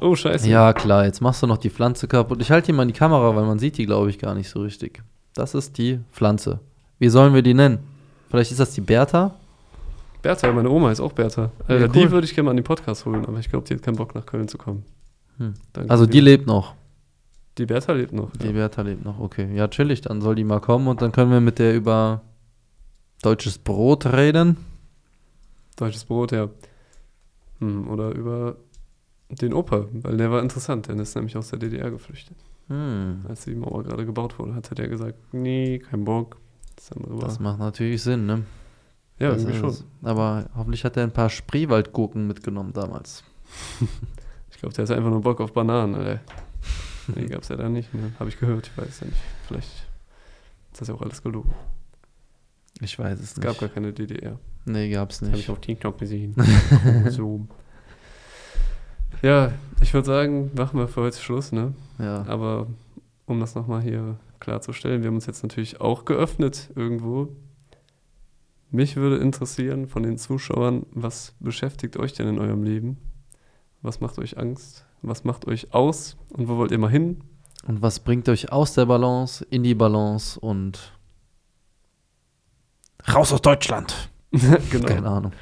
Oh, 0.00 0.14
scheiße. 0.14 0.46
ja, 0.50 0.72
klar, 0.74 1.06
jetzt 1.06 1.22
machst 1.22 1.42
du 1.42 1.46
noch 1.46 1.56
die 1.56 1.70
Pflanze 1.70 2.08
kaputt. 2.08 2.42
Ich 2.42 2.50
halte 2.50 2.66
die 2.66 2.72
mal 2.74 2.82
in 2.82 2.88
die 2.88 2.94
Kamera, 2.94 3.34
weil 3.34 3.44
man 3.46 3.58
sieht 3.58 3.78
die, 3.78 3.86
glaube 3.86 4.10
ich, 4.10 4.18
gar 4.18 4.34
nicht 4.34 4.50
so 4.50 4.60
richtig. 4.60 5.02
Das 5.34 5.54
ist 5.54 5.78
die 5.78 6.00
Pflanze. 6.12 6.60
Wie 6.98 7.08
sollen 7.08 7.32
wir 7.32 7.40
die 7.42 7.54
nennen? 7.54 7.78
Vielleicht 8.28 8.50
ist 8.50 8.60
das 8.60 8.72
die 8.74 8.80
Bertha? 8.82 9.34
Bertha, 10.20 10.52
meine 10.52 10.68
Oma 10.68 10.90
ist 10.92 11.00
auch 11.00 11.12
Bertha. 11.12 11.50
Alter, 11.66 11.80
Ja, 11.80 11.86
cool. 11.86 11.92
Die 11.92 12.10
würde 12.10 12.26
ich 12.26 12.34
gerne 12.34 12.44
mal 12.46 12.50
an 12.50 12.56
den 12.58 12.64
Podcast 12.64 13.06
holen, 13.06 13.24
aber 13.24 13.38
ich 13.38 13.48
glaube, 13.48 13.66
die 13.66 13.74
hat 13.74 13.82
keinen 13.82 13.96
Bock 13.96 14.14
nach 14.14 14.26
Köln 14.26 14.48
zu 14.48 14.58
kommen. 14.58 14.84
Hm. 15.38 15.54
Also 15.88 16.06
die 16.06 16.20
lebt 16.20 16.46
noch. 16.46 16.74
Die 17.58 17.66
Bertha 17.66 17.92
lebt 17.92 18.12
noch. 18.12 18.30
Die 18.32 18.46
Ja. 18.46 18.52
Bertha 18.52 18.82
lebt 18.82 19.04
noch, 19.04 19.18
okay. 19.20 19.54
Ja, 19.54 19.68
chillig, 19.68 20.00
dann 20.00 20.20
soll 20.20 20.34
die 20.34 20.44
mal 20.44 20.60
kommen 20.60 20.88
und 20.88 21.02
dann 21.02 21.12
können 21.12 21.30
wir 21.30 21.40
mit 21.40 21.58
der 21.58 21.74
über 21.74 22.22
deutsches 23.22 23.58
Brot 23.58 24.06
reden. 24.06 24.56
Deutsches 25.76 26.04
Brot, 26.04 26.32
ja. 26.32 26.48
Hm, 27.60 27.88
oder 27.88 28.10
über 28.14 28.56
den 29.30 29.54
Opa, 29.54 29.86
weil 29.92 30.16
der 30.16 30.30
war 30.30 30.42
interessant. 30.42 30.88
Der 30.88 30.96
ist 30.96 31.14
nämlich 31.14 31.36
aus 31.36 31.50
der 31.50 31.58
DDR 31.58 31.90
geflüchtet. 31.90 32.36
Hm. 32.68 33.24
Als 33.28 33.44
die 33.44 33.54
Mauer 33.54 33.82
gerade 33.84 34.04
gebaut 34.06 34.38
wurde, 34.38 34.54
hatte 34.54 34.74
der 34.74 34.88
gesagt, 34.88 35.16
nee, 35.32 35.78
kein 35.78 36.04
Bock. 36.04 36.38
Das 36.76 36.92
andere 36.92 37.14
war. 37.14 37.24
Das 37.28 37.38
macht 37.40 37.58
natürlich 37.58 38.02
Sinn, 38.02 38.26
ne? 38.26 38.42
ja, 39.18 39.30
Das 39.30 39.42
irgendwie 39.42 39.52
ist 39.54 39.60
schon. 39.60 39.68
es. 39.70 39.84
Aber 40.02 40.46
hoffentlich 40.56 40.84
hat 40.84 40.96
er 40.96 41.04
ein 41.04 41.12
paar 41.12 41.30
Spreewaldgurken 41.30 42.26
mitgenommen 42.26 42.72
damals. 42.72 43.22
Ich 44.66 44.74
glaube, 44.74 44.74
der 44.76 44.82
hatte 44.84 44.96
einfach 44.96 45.10
nur 45.10 45.20
Bock 45.20 45.40
auf 45.42 45.52
Bananen, 45.52 45.94
Alter. 45.94 46.20
Nee, 47.14 47.26
gab's 47.26 47.48
ja 47.48 47.56
da 47.56 47.68
nicht, 47.68 47.92
ne? 47.92 48.12
Habe 48.18 48.30
ich 48.30 48.38
gehört, 48.40 48.66
ich 48.68 48.78
weiß 48.82 49.00
ja 49.00 49.06
nicht. 49.08 49.18
Vielleicht 49.46 49.68
ist 50.72 50.80
das 50.80 50.88
ja 50.88 50.94
auch 50.94 51.02
alles 51.02 51.22
gelogen. 51.22 51.52
Ich 52.80 52.98
weiß 52.98 53.20
es 53.20 53.32
Es 53.32 53.40
gab 53.40 53.50
nicht. 53.50 53.60
gar 53.60 53.68
keine 53.68 53.92
DDR. 53.92 54.38
nee, 54.64 54.88
gab's 54.88 55.18
Das 55.18 55.28
habe 55.28 55.36
nicht. 55.36 55.44
ich 55.44 55.50
auf 55.50 55.60
TikTok 55.60 55.98
gesehen. 55.98 56.34
so. 57.10 57.46
Ja, 59.20 59.52
ich 59.82 59.92
würde 59.92 60.06
sagen, 60.06 60.50
machen 60.56 60.78
wir 60.78 60.88
für 60.88 61.02
heute 61.02 61.18
Schluss, 61.18 61.52
ne? 61.52 61.74
Ja. 61.98 62.24
Aber 62.26 62.66
um 63.26 63.40
das 63.40 63.54
nochmal 63.54 63.82
hier 63.82 64.16
klarzustellen, 64.40 65.02
wir 65.02 65.08
haben 65.08 65.16
uns 65.16 65.26
jetzt 65.26 65.42
natürlich 65.42 65.82
auch 65.82 66.06
geöffnet 66.06 66.70
irgendwo. 66.74 67.28
Mich 68.70 68.96
würde 68.96 69.18
interessieren 69.18 69.88
von 69.88 70.02
den 70.04 70.16
Zuschauern, 70.16 70.86
was 70.90 71.34
beschäftigt 71.38 71.98
euch 71.98 72.14
denn 72.14 72.28
in 72.28 72.38
eurem 72.38 72.62
Leben? 72.64 72.96
Was 73.84 74.00
macht 74.00 74.18
euch 74.18 74.38
Angst? 74.38 74.86
Was 75.02 75.24
macht 75.24 75.46
euch 75.46 75.74
aus? 75.74 76.16
Und 76.30 76.48
wo 76.48 76.56
wollt 76.56 76.70
ihr 76.70 76.78
mal 76.78 76.90
hin? 76.90 77.22
Und 77.66 77.82
was 77.82 78.00
bringt 78.00 78.30
euch 78.30 78.50
aus 78.50 78.72
der 78.72 78.86
Balance, 78.86 79.44
in 79.50 79.62
die 79.62 79.74
Balance 79.74 80.40
und 80.40 80.98
raus 83.12 83.30
aus 83.34 83.42
Deutschland? 83.42 84.08
genau. 84.30 84.86
Keine 84.86 85.06
Ahnung. 85.06 85.32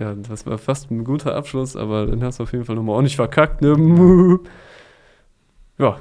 Ja, 0.00 0.14
das 0.16 0.46
war 0.46 0.58
fast 0.58 0.90
ein 0.90 1.04
guter 1.04 1.36
Abschluss, 1.36 1.76
aber 1.76 2.06
den 2.06 2.24
hast 2.24 2.40
du 2.40 2.42
auf 2.42 2.52
jeden 2.52 2.64
Fall 2.64 2.74
nochmal 2.74 2.96
ordentlich 2.96 3.14
verkackt. 3.14 3.62
Ne? 3.62 4.40
Ja, 5.78 6.00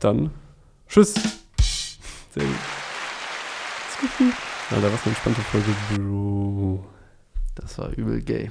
dann 0.00 0.30
tschüss. 0.88 1.14
Sehr 2.30 2.44
gut. 2.44 2.56
Alter, 4.70 4.92
was 4.92 5.02
eine 5.02 5.10
entspannte 5.10 5.40
Folge, 5.42 5.70
Bro. 5.94 6.84
Das 7.54 7.78
war 7.78 7.90
übel 7.90 8.20
gay. 8.22 8.50